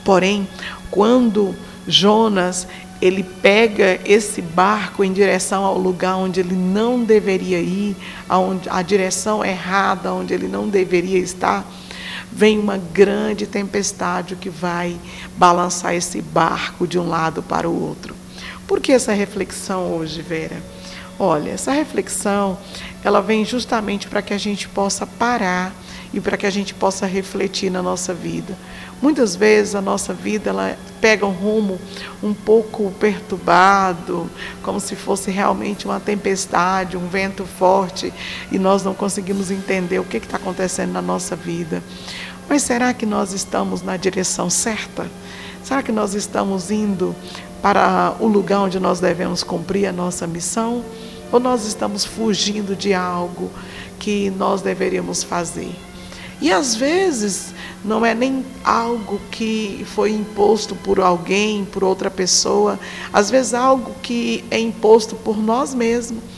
Porém, 0.05 0.49
quando 0.91 1.55
Jonas 1.87 2.67
ele 3.01 3.25
pega 3.25 3.99
esse 4.05 4.41
barco 4.41 5.03
em 5.03 5.13
direção 5.13 5.65
ao 5.65 5.77
lugar 5.77 6.15
onde 6.17 6.39
ele 6.39 6.55
não 6.55 7.03
deveria 7.03 7.59
ir, 7.59 7.97
aonde, 8.29 8.69
a 8.69 8.81
direção 8.81 9.45
errada, 9.45 10.13
onde 10.13 10.33
ele 10.33 10.47
não 10.47 10.69
deveria 10.69 11.19
estar, 11.19 11.67
vem 12.31 12.61
uma 12.61 12.79
grande 12.79 13.45
tempestade 13.45 14.37
que 14.37 14.49
vai 14.49 14.97
balançar 15.37 15.95
esse 15.95 16.23
barco 16.23 16.87
de 16.87 16.97
um 16.97 17.09
lado 17.09 17.43
para 17.43 17.69
o 17.69 17.83
outro. 17.83 18.15
Por 18.69 18.81
que 18.81 18.93
essa 18.93 19.13
reflexão 19.13 19.93
hoje, 19.95 20.23
Vera? 20.23 20.63
Olha, 21.19 21.51
essa 21.51 21.73
reflexão, 21.73 22.57
ela 23.05 23.21
vem 23.21 23.45
justamente 23.45 24.07
para 24.07 24.23
que 24.23 24.33
a 24.33 24.39
gente 24.39 24.69
possa 24.69 25.07
parar 25.07 25.75
e 26.13 26.21
para 26.21 26.37
que 26.37 26.47
a 26.47 26.51
gente 26.51 26.75
possa 26.75 27.07
refletir 27.07 27.71
na 27.71 27.83
nossa 27.83 28.13
vida. 28.13 28.57
Muitas 29.01 29.35
vezes 29.35 29.75
a 29.75 29.81
nossa 29.81 30.13
vida 30.13 30.51
ela 30.51 30.77
pega 31.01 31.27
um 31.27 31.33
rumo 31.33 31.81
um 32.23 32.33
pouco 32.33 32.93
perturbado, 33.01 34.31
como 34.63 34.79
se 34.79 34.95
fosse 34.95 35.31
realmente 35.31 35.87
uma 35.87 35.99
tempestade, 35.99 36.97
um 36.97 37.09
vento 37.09 37.45
forte, 37.45 38.13
e 38.51 38.59
nós 38.59 38.85
não 38.85 38.95
conseguimos 38.95 39.51
entender 39.51 39.99
o 39.99 40.05
que 40.05 40.19
está 40.19 40.37
acontecendo 40.37 40.93
na 40.93 41.03
nossa 41.03 41.35
vida. 41.35 41.83
Mas 42.49 42.63
será 42.63 42.93
que 42.93 43.07
nós 43.07 43.33
estamos 43.33 43.83
na 43.83 43.97
direção 43.97 44.51
certa? 44.51 45.11
Será 45.65 45.83
que 45.83 45.93
nós 45.93 46.15
estamos 46.15 46.71
indo 46.71 47.15
para 47.63 48.15
o 48.21 48.27
lugar 48.27 48.61
onde 48.61 48.79
nós 48.79 49.01
devemos 49.01 49.43
cumprir 49.43 49.87
a 49.87 49.93
nossa 49.93 50.27
missão? 50.27 50.85
Ou 51.33 51.41
nós 51.41 51.65
estamos 51.65 52.05
fugindo 52.05 52.77
de 52.77 52.93
algo 52.93 53.51
que 53.99 54.31
nós 54.31 54.61
deveríamos 54.61 55.23
fazer? 55.23 55.75
E 56.43 56.53
às 56.53 56.75
vezes 56.75 57.55
não 57.85 58.05
é 58.05 58.17
nem 58.17 58.45
algo 58.65 59.21
que 59.31 59.87
foi 59.95 60.11
imposto 60.11 60.75
por 60.75 60.99
alguém, 60.99 61.65
por 61.65 61.85
outra 61.85 62.11
pessoa, 62.11 62.81
às 63.13 63.31
vezes 63.31 63.55
algo 63.55 63.95
que 64.03 64.45
é 64.51 64.59
imposto 64.59 65.15
por 65.15 65.39
nós 65.41 65.73
mesmos. 65.73 66.32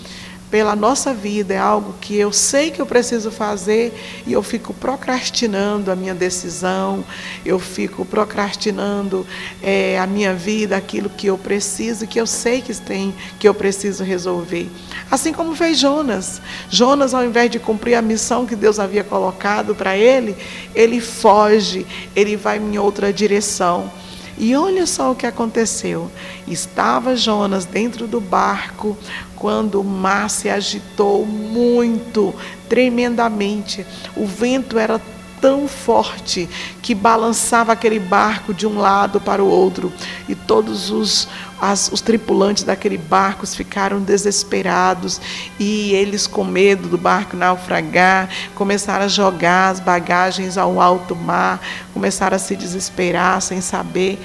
Pela 0.55 0.77
nossa 0.77 1.13
vida 1.13 1.53
é 1.53 1.59
algo 1.59 1.97
que 2.01 2.15
eu 2.17 2.31
sei 2.31 2.71
que 2.71 2.81
eu 2.81 2.87
preciso 2.87 3.29
fazer 3.29 3.93
e 4.25 4.33
eu 4.33 4.41
fico 4.41 4.73
procrastinando 4.73 5.91
a 5.91 5.97
minha 5.97 6.15
decisão, 6.15 7.05
eu 7.45 7.59
fico 7.59 8.05
procrastinando 8.05 9.27
é, 9.61 9.99
a 9.99 10.07
minha 10.07 10.33
vida, 10.33 10.77
aquilo 10.77 11.11
que 11.11 11.27
eu 11.27 11.37
preciso, 11.37 12.07
que 12.07 12.21
eu 12.21 12.25
sei 12.25 12.63
que 12.63 12.73
tem, 12.73 13.13
que 13.37 13.49
eu 13.49 13.53
preciso 13.53 14.05
resolver. 14.05 14.71
Assim 15.11 15.33
como 15.33 15.57
fez 15.57 15.77
Jonas. 15.77 16.41
Jonas, 16.71 17.15
ao 17.15 17.25
invés 17.25 17.51
de 17.51 17.59
cumprir 17.59 17.97
a 17.97 18.03
missão 18.03 18.47
que 18.47 18.55
Deus 18.55 18.79
havia 18.79 19.03
colocado 19.03 19.75
para 19.75 19.97
ele, 19.97 20.37
ele 20.73 21.01
foge, 21.01 21.85
ele 22.15 22.37
vai 22.37 22.59
em 22.59 22.79
outra 22.79 23.13
direção. 23.13 23.91
E 24.37 24.55
olha 24.55 24.87
só 24.87 25.13
o 25.13 25.15
que 25.15 25.27
aconteceu. 25.27 26.11
Estava 26.47 27.17
Jonas 27.17 27.65
dentro 27.65 28.07
do 28.07 28.21
barco 28.21 28.97
quando 29.37 29.81
o 29.81 29.85
mar 29.85 30.31
se 30.31 30.49
agitou 30.49 31.25
muito, 31.27 32.35
tremendamente. 32.69 33.87
O 34.17 34.27
vento 34.27 34.79
era 34.79 34.99
tão 35.45 35.69
forte 35.69 36.49
que 36.81 36.95
balançava 36.95 37.71
aquele 37.71 37.99
barco 37.99 38.55
de 38.55 38.67
um 38.67 38.79
lado 38.79 39.21
para 39.21 39.45
o 39.45 39.47
outro 39.47 39.93
e 40.27 40.35
todos 40.35 40.91
os, 40.91 41.29
as, 41.61 41.93
os 41.93 42.01
tripulantes 42.01 42.65
daquele 42.65 42.97
barco 42.97 43.47
ficaram 43.47 44.01
desesperados 44.01 45.21
e 45.61 45.93
eles, 45.93 46.27
com 46.27 46.45
medo 46.45 46.89
do 46.89 46.97
barco 46.97 47.37
naufragar, 47.37 48.31
começaram 48.55 49.05
a 49.05 49.09
jogar 49.09 49.69
as 49.69 49.81
bagagens 49.81 50.57
ao 50.57 50.81
alto 50.81 51.15
mar, 51.15 51.61
começaram 51.93 52.37
a 52.37 52.39
se 52.39 52.57
desesperar 52.57 53.43
sem 53.43 53.61
saber 53.61 54.19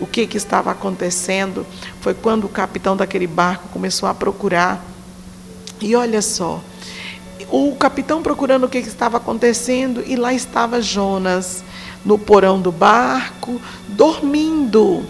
o 0.00 0.06
que, 0.06 0.26
que 0.26 0.38
estava 0.38 0.70
acontecendo. 0.70 1.66
Foi 2.00 2.14
quando 2.14 2.44
o 2.44 2.48
capitão 2.48 2.96
daquele 2.96 3.26
barco 3.26 3.68
começou 3.68 4.08
a 4.08 4.14
procurar. 4.14 4.82
E 5.82 5.94
olha 5.94 6.22
só, 6.22 6.62
o 7.52 7.76
capitão 7.76 8.22
procurando 8.22 8.64
o 8.64 8.68
que 8.68 8.78
estava 8.78 9.18
acontecendo 9.18 10.02
e 10.06 10.16
lá 10.16 10.32
estava 10.32 10.80
Jonas 10.80 11.62
no 12.02 12.18
porão 12.18 12.58
do 12.58 12.72
barco, 12.72 13.60
dormindo 13.88 15.04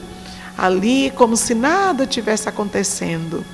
ali 0.58 1.12
como 1.14 1.36
se 1.36 1.54
nada 1.54 2.04
tivesse 2.04 2.48
acontecendo. 2.48 3.44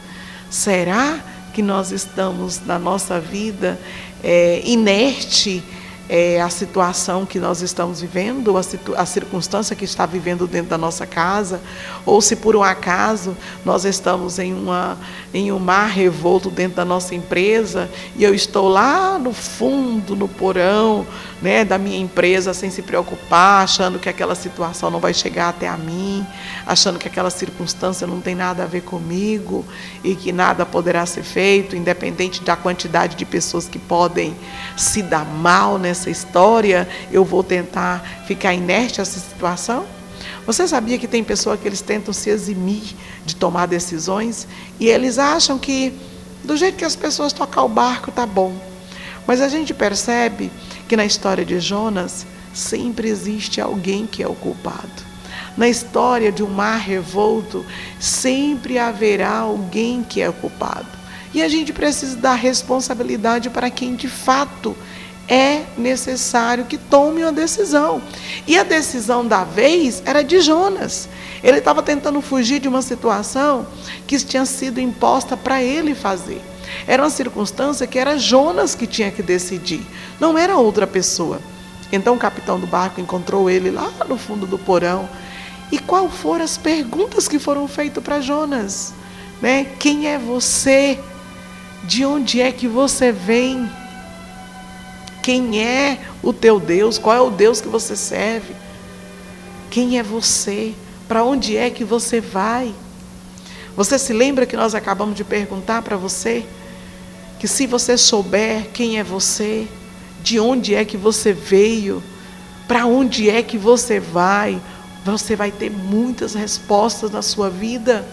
Será 0.49 1.21
que 1.53 1.61
nós 1.61 1.93
estamos 1.93 2.65
na 2.65 2.79
nossa 2.79 3.21
vida 3.21 3.79
é, 4.25 4.63
inerte? 4.65 5.63
É, 6.09 6.41
a 6.41 6.49
situação 6.49 7.27
que 7.27 7.39
nós 7.39 7.61
estamos 7.61 8.01
vivendo, 8.01 8.57
a, 8.57 8.63
a, 8.97 9.07
circunstância 9.07 9.77
que 9.77 9.85
está 9.85 10.07
vivendo 10.07 10.47
dentro 10.47 10.71
da 10.71 10.79
nossa 10.79 11.07
casa, 11.07 11.61
ou 12.07 12.21
se 12.23 12.35
por 12.35 12.57
um 12.57 12.63
acaso 12.63 13.37
nós 13.65 13.85
estamos 13.85 14.39
em, 14.39 14.55
uma, 14.55 14.97
em 15.35 15.53
um 15.53 15.59
mar 15.59 15.91
revolto 15.91 16.51
dentro 16.51 16.77
da 16.77 16.85
nossa 16.85 17.15
empresa 17.15 17.91
e 18.17 18.25
eu 18.25 18.35
estou 18.35 18.69
lá 18.69 19.19
no 19.19 19.35
fundo, 19.35 20.17
no 20.17 20.27
porão 20.27 21.07
né, 21.43 21.65
da 21.65 21.77
minha 21.77 21.99
empresa, 21.99 22.55
sem 22.55 22.71
se 22.71 22.81
preocupar, 22.81 23.63
achando 23.63 23.99
que 23.99 24.09
aquela 24.09 24.35
situação 24.35 24.91
não 24.91 24.99
vai 24.99 25.13
chegar 25.13 25.51
até 25.51 25.69
a 25.69 25.77
mim, 25.77 26.27
achando 26.67 26.99
que 26.99 27.07
aquela 27.07 27.31
circunstância 27.31 28.07
não 28.07 28.21
tem 28.21 28.35
nada 28.35 28.63
a 28.63 28.67
ver 28.67 28.81
comigo 28.81 29.65
e 30.03 30.15
que 30.15 30.33
nada 30.33 30.65
poderá 30.65 31.05
ser 31.05 31.23
feito, 31.23 31.77
independente 31.77 32.43
da 32.43 32.57
quantidade 32.57 33.15
de 33.15 33.25
pessoas 33.25 33.69
que 33.69 33.79
podem 33.79 34.35
se 34.77 35.03
dar 35.03 35.25
mal 35.25 35.79
nessa 35.79 35.98
essa 35.99 36.11
história, 36.11 36.89
eu 37.11 37.25
vou 37.25 37.43
tentar 37.43 38.23
ficar 38.27 38.55
inerte 38.55 39.01
a 39.01 39.03
essa 39.03 39.19
situação? 39.19 39.85
Você 40.47 40.67
sabia 40.67 40.97
que 40.99 41.09
tem 41.09 41.23
pessoas 41.25 41.61
que 41.61 41.67
eles 41.67 41.81
tentam 41.81 42.15
se 42.15 42.31
eximir 42.31 42.95
de 43.27 43.37
tomar 43.37 43.67
decisões 43.67 44.47
e 44.79 44.89
eles 44.89 45.19
acham 45.19 45.59
que 45.59 45.93
do 46.45 46.57
jeito 46.57 46.77
que 46.77 46.85
as 46.85 46.97
pessoas 46.97 47.33
tocam 47.33 47.67
o 47.67 47.69
barco 47.69 48.11
tá 48.11 48.25
bom. 48.25 48.55
Mas 49.27 49.43
a 49.43 49.49
gente 49.49 49.75
percebe 49.75 50.51
que 50.89 50.97
na 50.97 51.05
história 51.05 51.45
de 51.45 51.61
Jonas 51.61 52.25
sempre 52.55 53.09
existe 53.09 53.61
alguém 53.61 54.07
que 54.07 54.23
é 54.23 54.29
o 54.29 54.35
culpado. 54.35 55.09
Na 55.57 55.69
história 55.69 56.33
de 56.33 56.43
um 56.43 56.49
mar 56.49 56.79
revolto, 56.79 57.67
sempre 58.01 58.79
haverá 58.79 59.39
alguém 59.39 60.03
que 60.03 60.23
é 60.23 60.29
o 60.29 60.33
culpado. 60.33 60.87
E 61.35 61.43
a 61.43 61.49
gente 61.49 61.73
precisa 61.73 62.17
dar 62.17 62.37
responsabilidade 62.37 63.51
para 63.51 63.69
quem 63.69 63.95
de 63.95 64.09
fato 64.09 64.75
é 65.29 65.65
necessário 65.77 66.65
que 66.65 66.79
tome 66.79 67.23
uma 67.23 67.33
decisão. 67.33 68.01
E 68.47 68.59
a 68.59 68.63
decisão 68.63 69.27
da 69.27 69.45
vez 69.45 70.03
era 70.07 70.25
de 70.25 70.41
Jonas. 70.41 71.09
Ele 71.43 71.59
estava 71.59 71.83
tentando 71.83 72.21
fugir 72.23 72.61
de 72.61 72.69
uma 72.69 72.83
situação 72.83 73.67
que 74.07 74.19
tinha 74.19 74.47
sido 74.47 74.81
imposta 74.81 75.37
para 75.37 75.63
ele 75.63 75.95
fazer. 75.95 76.41
Era 76.87 77.03
uma 77.03 77.11
circunstância 77.11 77.87
que 77.87 77.99
era 77.99 78.19
Jonas 78.19 78.75
que 78.75 78.87
tinha 78.87 79.11
que 79.11 79.23
decidir, 79.23 79.81
não 80.21 80.37
era 80.37 80.57
outra 80.57 80.87
pessoa. 80.87 81.41
Então 81.91 82.15
o 82.15 82.19
capitão 82.19 82.61
do 82.61 82.67
barco 82.67 83.01
encontrou 83.01 83.49
ele 83.49 83.71
lá 83.71 83.91
no 84.07 84.19
fundo 84.19 84.47
do 84.47 84.59
porão. 84.59 85.09
E 85.71 85.79
qual 85.79 86.09
foram 86.09 86.45
as 86.45 86.57
perguntas 86.57 87.29
que 87.29 87.39
foram 87.39 87.67
feitas 87.69 88.03
para 88.03 88.21
Jonas? 88.21 88.95
Né? 89.41 89.67
Quem 89.79 90.07
é 90.07 90.19
você? 90.19 90.99
De 91.85 92.05
onde 92.05 92.41
é 92.41 92.51
que 92.53 92.67
você 92.67 93.13
vem? 93.13 93.71
Quem 95.23 95.63
é 95.63 95.99
o 96.23 96.33
teu 96.33 96.59
Deus? 96.59 96.99
Qual 96.99 97.15
é 97.15 97.21
o 97.21 97.31
Deus 97.31 97.61
que 97.61 97.69
você 97.69 97.97
serve? 97.97 98.55
Quem 99.71 99.99
é 99.99 100.03
você? 100.03 100.75
Para 101.07 101.25
onde 101.25 101.57
é 101.57 101.71
que 101.71 101.85
você 101.85 102.21
vai? 102.21 102.75
Você 103.77 103.99
se 103.99 104.13
lembra 104.13 104.47
que 104.47 104.57
nós 104.57 104.75
acabamos 104.75 105.17
de 105.17 105.25
perguntar 105.25 105.83
para 105.83 105.97
você? 105.97 106.45
Que 107.39 107.47
se 107.47 107.67
você 107.67 107.97
souber 107.97 108.71
quem 108.73 108.99
é 108.99 109.05
você, 109.05 109.69
de 110.23 110.41
onde 110.41 110.75
é 110.75 110.85
que 110.85 110.97
você 110.97 111.33
veio, 111.33 112.03
para 112.67 112.87
onde 112.87 113.31
é 113.31 113.43
que 113.43 113.57
você 113.57 114.01
vai, 114.01 114.61
você 115.05 115.37
vai 115.37 115.51
ter 115.51 115.71
muitas 115.71 116.35
respostas 116.35 117.11
na 117.11 117.23
sua 117.23 117.49
vida. 117.49 118.07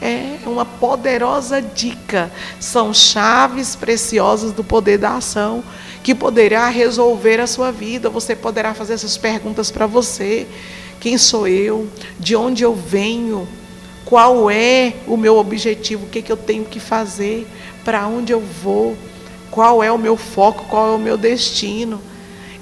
É 0.00 0.38
uma 0.46 0.64
poderosa 0.64 1.60
dica. 1.60 2.30
São 2.60 2.92
chaves 2.92 3.74
preciosas 3.74 4.52
do 4.52 4.62
poder 4.62 4.98
da 4.98 5.16
ação 5.16 5.64
que 6.02 6.14
poderá 6.14 6.68
resolver 6.68 7.40
a 7.40 7.46
sua 7.46 7.72
vida. 7.72 8.08
Você 8.08 8.36
poderá 8.36 8.74
fazer 8.74 8.94
essas 8.94 9.16
perguntas 9.16 9.70
para 9.70 9.86
você: 9.86 10.46
quem 11.00 11.18
sou 11.18 11.48
eu? 11.48 11.88
De 12.18 12.36
onde 12.36 12.62
eu 12.62 12.74
venho? 12.74 13.48
Qual 14.04 14.48
é 14.48 14.94
o 15.06 15.16
meu 15.16 15.36
objetivo? 15.36 16.06
O 16.06 16.08
que, 16.08 16.22
que 16.22 16.30
eu 16.30 16.36
tenho 16.36 16.64
que 16.64 16.78
fazer? 16.78 17.46
Para 17.84 18.06
onde 18.06 18.32
eu 18.32 18.40
vou? 18.40 18.96
Qual 19.50 19.82
é 19.82 19.90
o 19.90 19.98
meu 19.98 20.16
foco? 20.16 20.64
Qual 20.68 20.92
é 20.92 20.94
o 20.94 20.98
meu 20.98 21.16
destino? 21.16 22.00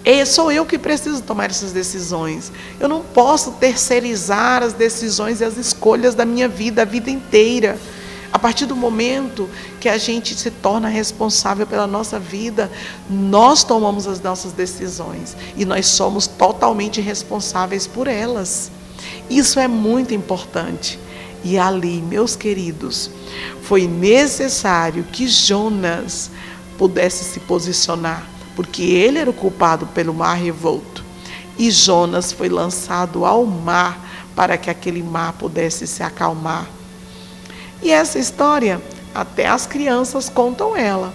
É, 0.04 0.22
sou 0.26 0.52
eu 0.52 0.66
que 0.66 0.78
preciso 0.78 1.22
tomar 1.22 1.48
essas 1.48 1.72
decisões. 1.72 2.52
Eu 2.78 2.88
não 2.88 3.00
posso 3.00 3.52
terceirizar 3.52 4.62
as 4.62 4.74
decisões 4.74 5.40
e 5.40 5.44
as 5.44 5.56
escolhas 5.56 6.14
da 6.14 6.26
minha 6.26 6.46
vida 6.46 6.82
a 6.82 6.84
vida 6.84 7.10
inteira. 7.10 7.78
A 8.30 8.38
partir 8.38 8.66
do 8.66 8.76
momento 8.76 9.48
que 9.80 9.88
a 9.88 9.96
gente 9.96 10.34
se 10.34 10.50
torna 10.50 10.88
responsável 10.88 11.66
pela 11.66 11.86
nossa 11.86 12.18
vida, 12.18 12.70
nós 13.08 13.64
tomamos 13.64 14.06
as 14.06 14.20
nossas 14.20 14.52
decisões 14.52 15.34
e 15.56 15.64
nós 15.64 15.86
somos 15.86 16.26
totalmente 16.26 17.00
responsáveis 17.00 17.86
por 17.86 18.06
elas. 18.06 18.70
Isso 19.30 19.58
é 19.58 19.68
muito 19.68 20.12
importante. 20.12 20.98
E 21.42 21.56
ali, 21.56 22.02
meus 22.02 22.36
queridos, 22.36 23.10
foi 23.62 23.86
necessário 23.86 25.04
que 25.04 25.26
Jonas 25.28 26.30
pudesse 26.76 27.24
se 27.24 27.40
posicionar 27.40 28.33
porque 28.54 28.82
ele 28.82 29.18
era 29.18 29.28
o 29.28 29.34
culpado 29.34 29.86
pelo 29.88 30.14
mar 30.14 30.34
revolto. 30.34 31.04
E 31.58 31.70
Jonas 31.70 32.32
foi 32.32 32.48
lançado 32.48 33.24
ao 33.24 33.44
mar 33.44 33.98
para 34.34 34.56
que 34.56 34.68
aquele 34.68 35.02
mar 35.02 35.34
pudesse 35.34 35.86
se 35.86 36.02
acalmar. 36.02 36.66
E 37.82 37.90
essa 37.90 38.18
história, 38.18 38.80
até 39.14 39.46
as 39.46 39.66
crianças 39.66 40.28
contam 40.28 40.76
ela. 40.76 41.12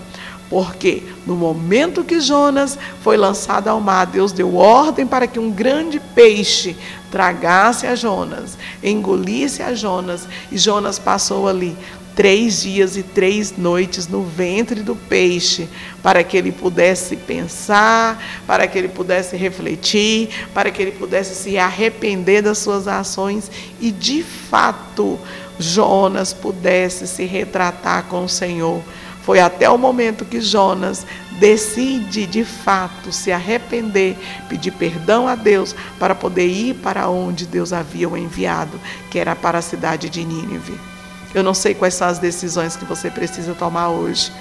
Porque 0.49 1.03
no 1.27 1.35
momento 1.35 2.03
que 2.03 2.19
Jonas 2.19 2.77
foi 3.03 3.17
lançado 3.17 3.67
ao 3.67 3.79
mar, 3.79 4.07
Deus 4.07 4.31
deu 4.31 4.55
ordem 4.55 5.05
para 5.05 5.27
que 5.27 5.37
um 5.37 5.51
grande 5.51 5.99
peixe 5.99 6.75
tragasse 7.11 7.85
a 7.85 7.95
Jonas, 7.95 8.57
engolisse 8.83 9.61
a 9.61 9.75
Jonas, 9.75 10.27
e 10.51 10.57
Jonas 10.57 10.97
passou 10.97 11.47
ali 11.47 11.77
três 12.19 12.63
dias 12.63 12.97
e 12.97 13.01
três 13.01 13.55
noites 13.57 14.05
no 14.05 14.23
ventre 14.23 14.81
do 14.81 14.93
peixe, 14.93 15.69
para 16.03 16.21
que 16.21 16.35
ele 16.35 16.51
pudesse 16.51 17.15
pensar, 17.15 18.21
para 18.45 18.67
que 18.67 18.77
ele 18.77 18.89
pudesse 18.89 19.37
refletir, 19.37 20.27
para 20.53 20.69
que 20.69 20.81
ele 20.81 20.91
pudesse 20.91 21.33
se 21.33 21.57
arrepender 21.57 22.41
das 22.41 22.57
suas 22.57 22.89
ações 22.89 23.49
e, 23.79 23.89
de 23.89 24.21
fato, 24.21 25.17
Jonas 25.57 26.33
pudesse 26.33 27.07
se 27.07 27.23
retratar 27.23 28.03
com 28.09 28.25
o 28.25 28.29
Senhor. 28.29 28.83
Foi 29.23 29.39
até 29.39 29.69
o 29.69 29.77
momento 29.77 30.25
que 30.25 30.41
Jonas 30.41 31.07
decide 31.39 32.25
de 32.25 32.43
fato 32.43 33.13
se 33.13 33.31
arrepender, 33.31 34.17
pedir 34.49 34.71
perdão 34.71 35.25
a 35.25 35.35
Deus 35.35 35.73
para 35.97 36.13
poder 36.13 36.47
ir 36.47 36.73
para 36.73 37.07
onde 37.07 37.47
Deus 37.47 37.71
havia 37.71 38.09
o 38.09 38.17
enviado, 38.17 38.77
que 39.09 39.17
era 39.17 39.37
para 39.37 39.59
a 39.59 39.61
cidade 39.61 40.09
de 40.09 40.25
Nínive. 40.25 40.88
Eu 41.33 41.43
não 41.43 41.53
sei 41.53 41.73
quais 41.73 41.93
são 41.93 42.07
as 42.07 42.17
decisões 42.17 42.75
que 42.75 42.85
você 42.85 43.09
precisa 43.11 43.53
tomar 43.53 43.89
hoje, 43.89 44.31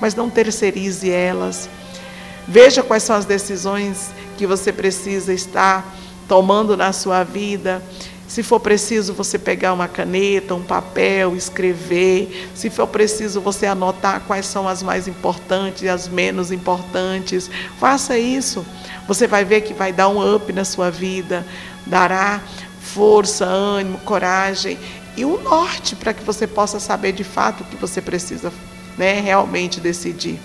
mas 0.00 0.14
não 0.14 0.28
terceirize 0.28 1.10
elas. 1.10 1.68
Veja 2.46 2.82
quais 2.82 3.02
são 3.02 3.16
as 3.16 3.24
decisões 3.24 4.10
que 4.36 4.46
você 4.46 4.72
precisa 4.72 5.32
estar 5.32 5.96
tomando 6.28 6.76
na 6.76 6.92
sua 6.92 7.24
vida. 7.24 7.82
Se 8.28 8.42
for 8.42 8.60
preciso 8.60 9.14
você 9.14 9.38
pegar 9.38 9.72
uma 9.72 9.88
caneta, 9.88 10.54
um 10.54 10.62
papel, 10.62 11.34
escrever. 11.34 12.50
Se 12.54 12.68
for 12.68 12.86
preciso 12.86 13.40
você 13.40 13.64
anotar 13.64 14.20
quais 14.26 14.44
são 14.44 14.68
as 14.68 14.82
mais 14.82 15.08
importantes 15.08 15.82
e 15.82 15.88
as 15.88 16.08
menos 16.08 16.50
importantes, 16.50 17.50
faça 17.78 18.18
isso. 18.18 18.66
Você 19.08 19.26
vai 19.26 19.44
ver 19.44 19.62
que 19.62 19.72
vai 19.72 19.92
dar 19.92 20.08
um 20.08 20.34
up 20.34 20.52
na 20.52 20.64
sua 20.64 20.90
vida, 20.90 21.46
dará 21.86 22.42
força, 22.80 23.46
ânimo, 23.46 23.98
coragem 23.98 24.78
e 25.16 25.24
um 25.24 25.42
norte 25.42 25.94
para 25.94 26.12
que 26.12 26.24
você 26.24 26.46
possa 26.46 26.80
saber 26.80 27.12
de 27.12 27.24
fato 27.24 27.62
o 27.62 27.64
que 27.64 27.76
você 27.76 28.00
precisa 28.00 28.52
né, 28.96 29.20
realmente 29.20 29.80
decidir. 29.80 30.38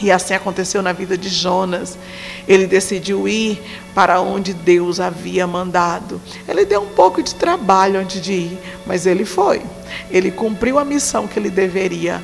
E 0.00 0.10
assim 0.10 0.34
aconteceu 0.34 0.82
na 0.82 0.92
vida 0.92 1.16
de 1.16 1.28
Jonas. 1.28 1.98
Ele 2.46 2.66
decidiu 2.66 3.26
ir 3.26 3.62
para 3.94 4.20
onde 4.20 4.52
Deus 4.52 5.00
havia 5.00 5.46
mandado. 5.46 6.20
Ele 6.46 6.64
deu 6.64 6.82
um 6.82 6.88
pouco 6.88 7.22
de 7.22 7.34
trabalho 7.34 7.98
antes 7.98 8.20
de 8.20 8.32
ir, 8.32 8.58
mas 8.86 9.06
ele 9.06 9.24
foi. 9.24 9.62
Ele 10.10 10.30
cumpriu 10.30 10.78
a 10.78 10.84
missão 10.84 11.26
que 11.26 11.38
ele 11.38 11.50
deveria 11.50 12.22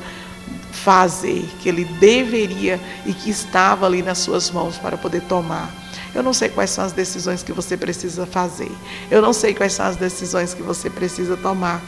fazer, 0.71 1.45
que 1.61 1.69
ele 1.69 1.85
deveria 1.85 2.79
e 3.05 3.13
que 3.13 3.29
estava 3.29 3.85
ali 3.85 4.03
nas 4.03 4.19
suas 4.19 4.51
mãos 4.51 4.77
para 4.77 4.97
poder 4.97 5.21
tomar. 5.21 5.82
Eu 6.13 6.21
não 6.21 6.33
sei 6.33 6.49
quais 6.49 6.69
são 6.69 6.83
as 6.83 6.91
decisões 6.91 7.41
que 7.41 7.51
você 7.51 7.75
precisa 7.75 8.25
fazer. 8.25 8.71
Eu 9.09 9.21
não 9.21 9.33
sei 9.33 9.53
quais 9.53 9.73
são 9.73 9.85
as 9.85 9.95
decisões 9.95 10.53
que 10.53 10.61
você 10.61 10.89
precisa 10.89 11.35
tomar. 11.35 11.81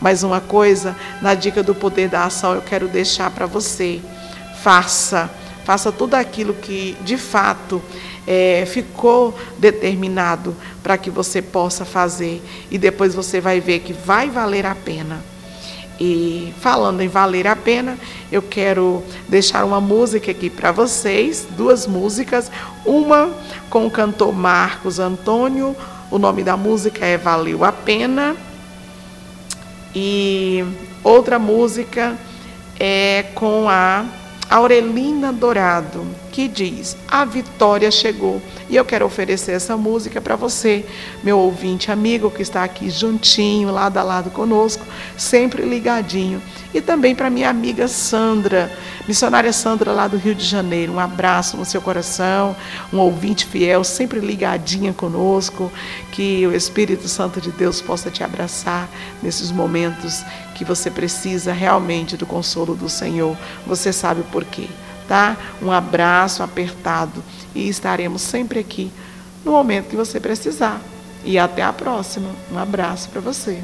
Mas 0.00 0.22
uma 0.22 0.40
coisa, 0.40 0.96
na 1.20 1.34
dica 1.34 1.62
do 1.62 1.74
poder 1.74 2.08
da 2.08 2.24
ação, 2.24 2.54
eu 2.54 2.62
quero 2.62 2.86
deixar 2.86 3.30
para 3.30 3.46
você. 3.46 4.00
Faça. 4.62 5.28
Faça 5.64 5.90
tudo 5.90 6.14
aquilo 6.14 6.54
que 6.54 6.96
de 7.02 7.16
fato 7.16 7.82
é, 8.26 8.64
ficou 8.66 9.36
determinado 9.58 10.56
para 10.82 10.96
que 10.96 11.10
você 11.10 11.42
possa 11.42 11.84
fazer. 11.84 12.40
E 12.70 12.78
depois 12.78 13.14
você 13.14 13.40
vai 13.40 13.60
ver 13.60 13.80
que 13.80 13.92
vai 13.92 14.30
valer 14.30 14.64
a 14.64 14.74
pena. 14.74 15.31
E 16.04 16.52
falando 16.58 17.00
em 17.00 17.06
valer 17.06 17.46
a 17.46 17.54
pena, 17.54 17.96
eu 18.32 18.42
quero 18.42 19.04
deixar 19.28 19.64
uma 19.64 19.80
música 19.80 20.32
aqui 20.32 20.50
para 20.50 20.72
vocês, 20.72 21.46
duas 21.56 21.86
músicas, 21.86 22.50
uma 22.84 23.30
com 23.70 23.86
o 23.86 23.90
cantor 23.90 24.32
Marcos 24.32 24.98
Antônio, 24.98 25.76
o 26.10 26.18
nome 26.18 26.42
da 26.42 26.56
música 26.56 27.06
é 27.06 27.16
Valeu 27.16 27.64
a 27.64 27.70
Pena, 27.70 28.34
e 29.94 30.64
outra 31.04 31.38
música 31.38 32.18
é 32.80 33.26
com 33.36 33.68
a 33.68 34.04
Aurelina 34.50 35.32
Dourado, 35.32 36.04
que 36.32 36.48
diz: 36.48 36.96
A 37.06 37.24
vitória 37.24 37.90
chegou. 37.90 38.42
E 38.68 38.74
eu 38.74 38.84
quero 38.86 39.04
oferecer 39.04 39.52
essa 39.52 39.76
música 39.76 40.18
para 40.20 40.34
você, 40.34 40.84
meu 41.22 41.38
ouvinte 41.38 41.92
amigo 41.92 42.30
que 42.30 42.40
está 42.40 42.64
aqui 42.64 42.88
juntinho, 42.88 43.70
lado 43.70 43.98
a 43.98 44.02
lado 44.02 44.30
conosco, 44.30 44.84
sempre 45.16 45.62
ligadinho. 45.62 46.42
E 46.72 46.80
também 46.80 47.14
para 47.14 47.28
minha 47.28 47.50
amiga 47.50 47.86
Sandra, 47.86 48.72
missionária 49.06 49.52
Sandra 49.52 49.92
lá 49.92 50.08
do 50.08 50.16
Rio 50.16 50.34
de 50.34 50.44
Janeiro. 50.44 50.94
Um 50.94 50.98
abraço 50.98 51.54
no 51.58 51.66
seu 51.66 51.82
coração, 51.82 52.56
um 52.90 52.96
ouvinte 52.96 53.44
fiel, 53.44 53.84
sempre 53.84 54.18
ligadinha 54.18 54.94
conosco. 54.94 55.70
Que 56.10 56.46
o 56.46 56.54
Espírito 56.54 57.08
Santo 57.08 57.42
de 57.42 57.52
Deus 57.52 57.82
possa 57.82 58.10
te 58.10 58.24
abraçar 58.24 58.88
nesses 59.22 59.52
momentos 59.52 60.24
que 60.54 60.64
você 60.64 60.90
precisa 60.90 61.52
realmente 61.52 62.16
do 62.16 62.24
consolo 62.24 62.74
do 62.74 62.88
Senhor. 62.88 63.36
Você 63.66 63.92
sabe 63.92 64.22
por 64.32 64.44
quê 64.44 64.66
tá? 65.08 65.36
Um 65.60 65.70
abraço 65.70 66.42
apertado 66.42 67.22
e 67.54 67.68
estaremos 67.68 68.22
sempre 68.22 68.58
aqui 68.58 68.90
no 69.44 69.52
momento 69.52 69.88
que 69.88 69.96
você 69.96 70.20
precisar. 70.20 70.80
E 71.24 71.38
até 71.38 71.62
a 71.62 71.72
próxima. 71.72 72.30
Um 72.50 72.58
abraço 72.58 73.08
para 73.10 73.20
você. 73.20 73.62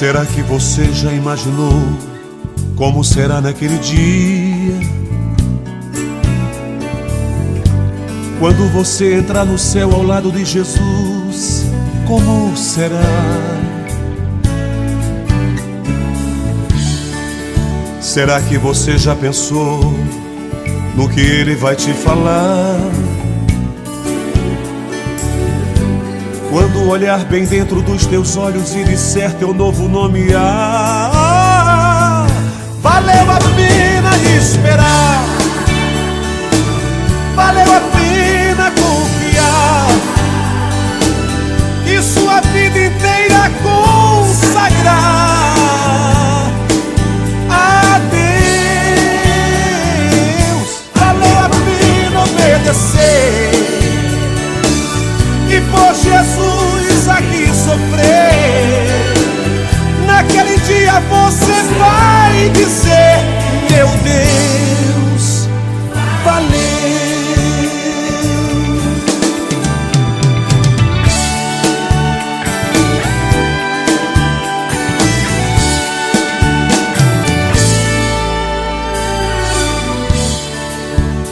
Será 0.00 0.24
que 0.24 0.40
você 0.40 0.90
já 0.94 1.12
imaginou 1.12 1.74
como 2.74 3.04
será 3.04 3.38
naquele 3.38 3.76
dia? 3.80 4.80
Quando 8.38 8.66
você 8.72 9.16
entrar 9.16 9.44
no 9.44 9.58
céu 9.58 9.92
ao 9.92 10.02
lado 10.02 10.32
de 10.32 10.42
Jesus, 10.42 11.66
como 12.06 12.56
será? 12.56 12.96
Será 18.00 18.40
que 18.40 18.56
você 18.56 18.96
já 18.96 19.14
pensou 19.14 19.82
no 20.96 21.10
que 21.10 21.20
ele 21.20 21.54
vai 21.54 21.76
te 21.76 21.92
falar? 21.92 23.09
Quando 26.50 26.88
olhar 26.88 27.24
bem 27.26 27.44
dentro 27.44 27.80
dos 27.80 28.06
teus 28.06 28.36
olhos 28.36 28.74
e 28.74 28.82
disser 28.82 29.32
teu 29.34 29.54
novo 29.54 29.86
nome, 29.88 30.34
ah, 30.34 32.26
valeu 32.82 33.30
a 33.30 33.38
pena 33.54 34.10
esperar, 34.36 35.22
valeu 37.36 37.72
a 37.72 37.80
pena 37.92 38.72
confiar, 38.72 39.86
e 41.86 42.02
sua 42.02 42.40
vida 42.40 42.78
inteira 42.80 43.48
consagrar 43.62 45.39
vai 61.80 62.48
dizer: 62.50 63.16
Meu 63.70 63.88
Deus, 64.04 65.48
valeu. 66.24 66.70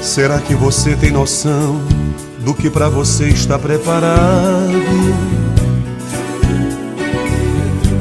Será 0.03 0.41
que 0.41 0.55
você 0.55 0.97
tem 0.97 1.13
noção? 1.13 1.81
do 2.49 2.55
que 2.55 2.71
para 2.71 2.89
você 2.89 3.29
está 3.29 3.59
preparado. 3.59 5.38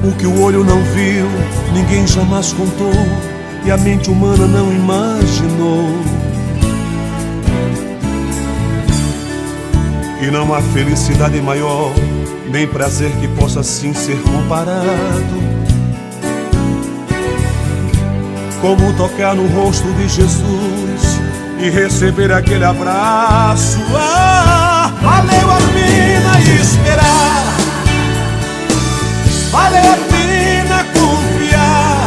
O 0.07 0.11
que 0.13 0.25
o 0.25 0.41
olho 0.41 0.63
não 0.63 0.81
viu, 0.83 1.27
ninguém 1.73 2.07
jamais 2.07 2.53
contou 2.53 2.93
e 3.65 3.69
a 3.69 3.75
mente 3.75 4.09
humana 4.09 4.47
não 4.47 4.71
imaginou. 4.71 5.89
E 10.21 10.31
não 10.31 10.53
há 10.53 10.61
felicidade 10.61 11.41
maior, 11.41 11.91
nem 12.49 12.65
prazer 12.65 13.11
que 13.19 13.27
possa 13.27 13.59
assim 13.59 13.93
ser 13.93 14.17
comparado. 14.21 15.37
Como 18.61 18.93
tocar 18.93 19.35
no 19.35 19.45
rosto 19.47 19.91
de 19.91 20.07
Jesus 20.07 21.19
e 21.59 21.69
receber 21.69 22.31
aquele 22.31 22.63
abraço. 22.63 23.77
Ah, 23.93 24.89
valeu 25.01 25.46
valeu 29.67 29.91
a 29.91 29.97
pena 29.97 30.85
confiar 30.93 32.05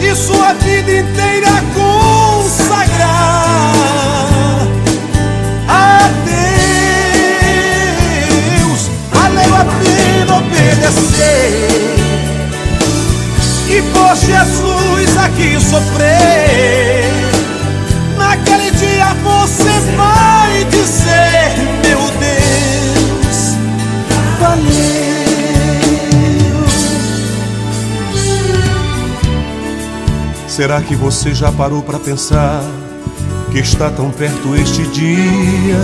e 0.00 0.14
sua 0.14 0.52
vida 0.54 0.92
inteira 0.92 1.50
consagrar 1.74 3.08
a 5.68 6.08
Deus. 8.64 8.90
Valeu 9.10 9.54
a 9.56 9.64
pena 9.64 10.36
obedecer 10.36 11.68
e 13.68 13.82
por 13.92 14.14
Jesus 14.14 15.16
aqui 15.16 15.60
sofrer. 15.60 17.15
Será 30.56 30.80
que 30.80 30.96
você 30.96 31.34
já 31.34 31.52
parou 31.52 31.82
para 31.82 31.98
pensar 31.98 32.62
que 33.52 33.58
está 33.58 33.90
tão 33.90 34.10
perto 34.10 34.56
este 34.56 34.84
dia? 34.84 35.76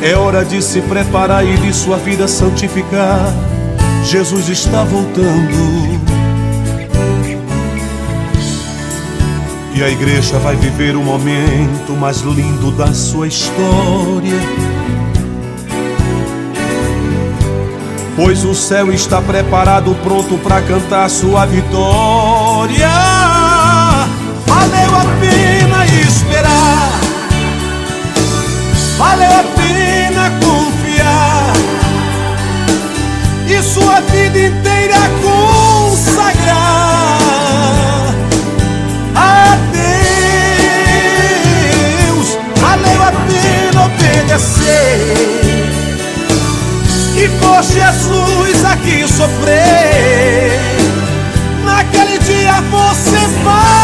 É 0.00 0.14
hora 0.14 0.44
de 0.44 0.62
se 0.62 0.80
preparar 0.82 1.44
e 1.44 1.56
de 1.56 1.72
sua 1.72 1.96
vida 1.96 2.28
santificar. 2.28 3.34
Jesus 4.04 4.48
está 4.48 4.84
voltando. 4.84 6.00
E 9.74 9.82
a 9.82 9.90
igreja 9.90 10.38
vai 10.38 10.54
viver 10.54 10.94
o 10.94 11.02
momento 11.02 11.90
mais 11.98 12.20
lindo 12.20 12.70
da 12.70 12.94
sua 12.94 13.26
história. 13.26 14.77
Pois 18.20 18.44
o 18.44 18.52
céu 18.52 18.92
está 18.92 19.22
preparado, 19.22 19.94
pronto 20.02 20.36
para 20.38 20.60
cantar 20.62 21.08
sua 21.08 21.46
vitória. 21.46 22.90
Valeu 24.44 24.96
a 24.96 25.04
pena 25.20 25.86
esperar. 25.86 26.98
Valeu 28.98 29.30
a 29.30 29.44
pena 29.54 30.32
confiar 30.44 31.52
e 33.46 33.62
sua 33.62 34.00
vida 34.00 34.48
inteira 34.48 34.98
consagrar 35.22 36.48
a 39.14 39.56
Deus. 42.10 42.36
Valeu 42.56 43.00
a 43.00 43.12
pena 43.12 43.84
obedecer 43.84 45.47
e 47.18 47.28
por 47.40 47.62
Jesus 47.62 48.64
aqui 48.64 49.06
sofrer. 49.08 50.52
Naquele 51.64 52.18
dia 52.18 52.60
você 52.70 53.18
vai 53.42 53.77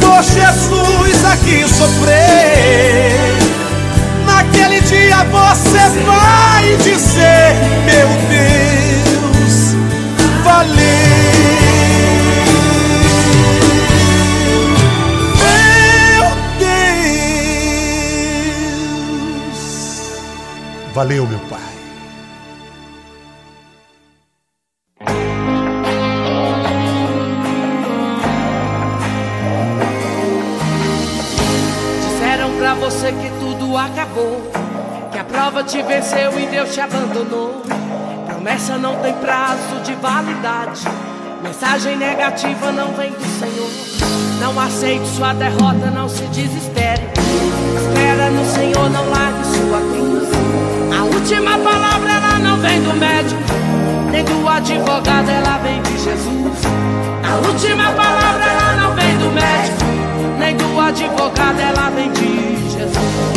por 0.00 0.22
Jesus 0.22 1.24
aqui 1.24 1.68
sofrer. 1.68 3.45
Te 36.76 36.80
abandonou. 36.82 37.62
Promessa 38.26 38.76
não 38.76 38.96
tem 38.96 39.14
prazo 39.14 39.80
de 39.82 39.94
validade, 39.94 40.82
mensagem 41.42 41.96
negativa 41.96 42.70
não 42.70 42.92
vem 42.92 43.12
do 43.12 43.38
Senhor. 43.38 43.70
Não 44.38 44.60
aceite 44.60 45.08
sua 45.08 45.32
derrota, 45.32 45.90
não 45.90 46.06
se 46.06 46.24
desespere. 46.26 47.02
Espera 47.80 48.30
no 48.30 48.44
Senhor, 48.44 48.90
não 48.90 49.08
largue 49.08 49.44
sua 49.46 49.80
cruz. 49.80 50.28
A 50.94 51.04
última 51.04 51.58
palavra 51.60 52.10
ela 52.12 52.38
não 52.40 52.58
vem 52.58 52.82
do 52.82 52.92
médico, 52.92 53.40
nem 54.10 54.22
do 54.22 54.46
advogado, 54.46 55.30
ela 55.30 55.56
vem 55.56 55.80
de 55.80 55.96
Jesus. 55.96 56.58
A 57.24 57.48
última 57.48 57.90
palavra 57.92 58.44
ela 58.44 58.76
não 58.82 58.94
vem 58.94 59.16
do 59.16 59.30
médico, 59.30 60.38
nem 60.38 60.54
do 60.54 60.78
advogado, 60.78 61.58
ela 61.58 61.88
vem 61.88 62.12
de 62.12 62.70
Jesus. 62.70 63.35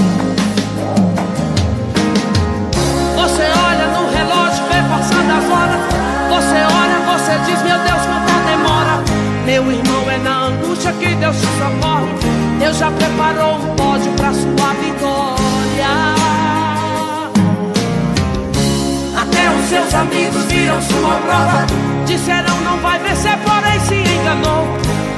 Você 3.40 3.46
olha 3.46 3.88
no 3.88 4.12
relógio, 4.12 4.66
vê 4.66 4.82
passando 4.90 5.32
as 5.32 5.50
horas. 5.50 5.80
Você 6.28 6.58
olha, 6.76 7.00
você 7.08 7.40
diz, 7.46 7.62
meu 7.64 7.80
Deus, 7.80 8.02
quanta 8.06 8.34
demora. 8.52 9.02
Meu 9.46 9.72
irmão, 9.72 10.12
é 10.12 10.18
na 10.18 10.48
angústia 10.48 10.92
que 10.92 11.16
Deus 11.16 11.38
te 11.38 11.46
socorre. 11.46 12.10
Deus 12.60 12.78
já 12.78 12.92
preparou 12.92 13.56
um 13.56 13.76
pódio 13.78 14.12
pra 14.18 14.34
sua 14.34 14.74
vitória. 14.84 15.88
Até 19.22 19.50
os 19.52 19.70
seus 19.70 19.94
amigos 19.94 20.44
viram 20.48 20.82
sua 20.82 21.16
prova. 21.26 21.66
Disseram 22.06 22.60
não 22.66 22.78
vai 22.80 23.00
vencer, 23.00 23.38
porém 23.38 23.80
se 23.80 23.96
enganou. 24.16 24.68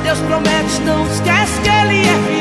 Deus 0.03 0.19
promete, 0.19 0.80
não 0.86 1.07
esquece 1.07 1.59
que 1.61 1.69
Ele 1.69 2.07
é 2.07 2.13
fiel. 2.28 2.40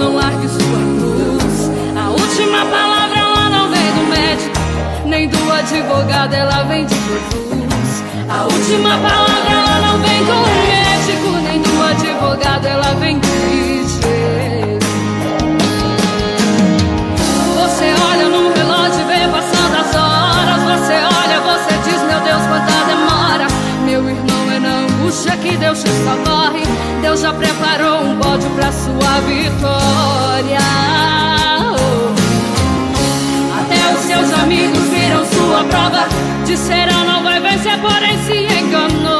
Não 0.00 0.14
largue 0.14 0.48
sua 0.48 0.80
cruz. 0.98 1.70
A 1.94 2.08
última 2.08 2.64
palavra 2.64 3.18
ela 3.18 3.50
não 3.50 3.70
vem 3.70 3.92
do 3.92 4.08
médico, 4.08 4.58
nem 5.04 5.28
do 5.28 5.52
advogado, 5.52 6.32
ela 6.32 6.62
vem 6.64 6.86
de 6.86 6.94
Jesus. 6.94 8.04
A 8.28 8.44
última 8.44 8.96
palavra 8.96 9.50
ela 9.50 9.80
não 9.86 9.98
vem 9.98 10.24
do 10.24 10.32
médico, 10.64 11.30
nem 11.42 11.60
do 11.60 11.82
advogado, 11.82 12.66
ela 12.66 12.94
vem 12.94 13.18
de 13.18 13.28
Jesus. 13.28 14.09
Que 25.40 25.56
Deus 25.56 25.82
te 25.82 25.88
socorre. 25.88 26.62
Deus 27.00 27.20
já 27.20 27.32
preparou 27.32 28.02
um 28.02 28.16
bode 28.16 28.46
pra 28.50 28.70
sua 28.72 29.20
vitória. 29.26 30.58
Até 33.58 33.94
os 33.94 34.00
seus 34.00 34.32
amigos 34.40 34.82
viram 34.88 35.24
sua 35.24 35.64
prova. 35.64 36.08
Disseram 36.44 37.04
não 37.04 37.22
vai 37.22 37.40
vencer, 37.40 37.78
porém 37.80 38.22
se 38.24 38.34
enganou. 38.34 39.19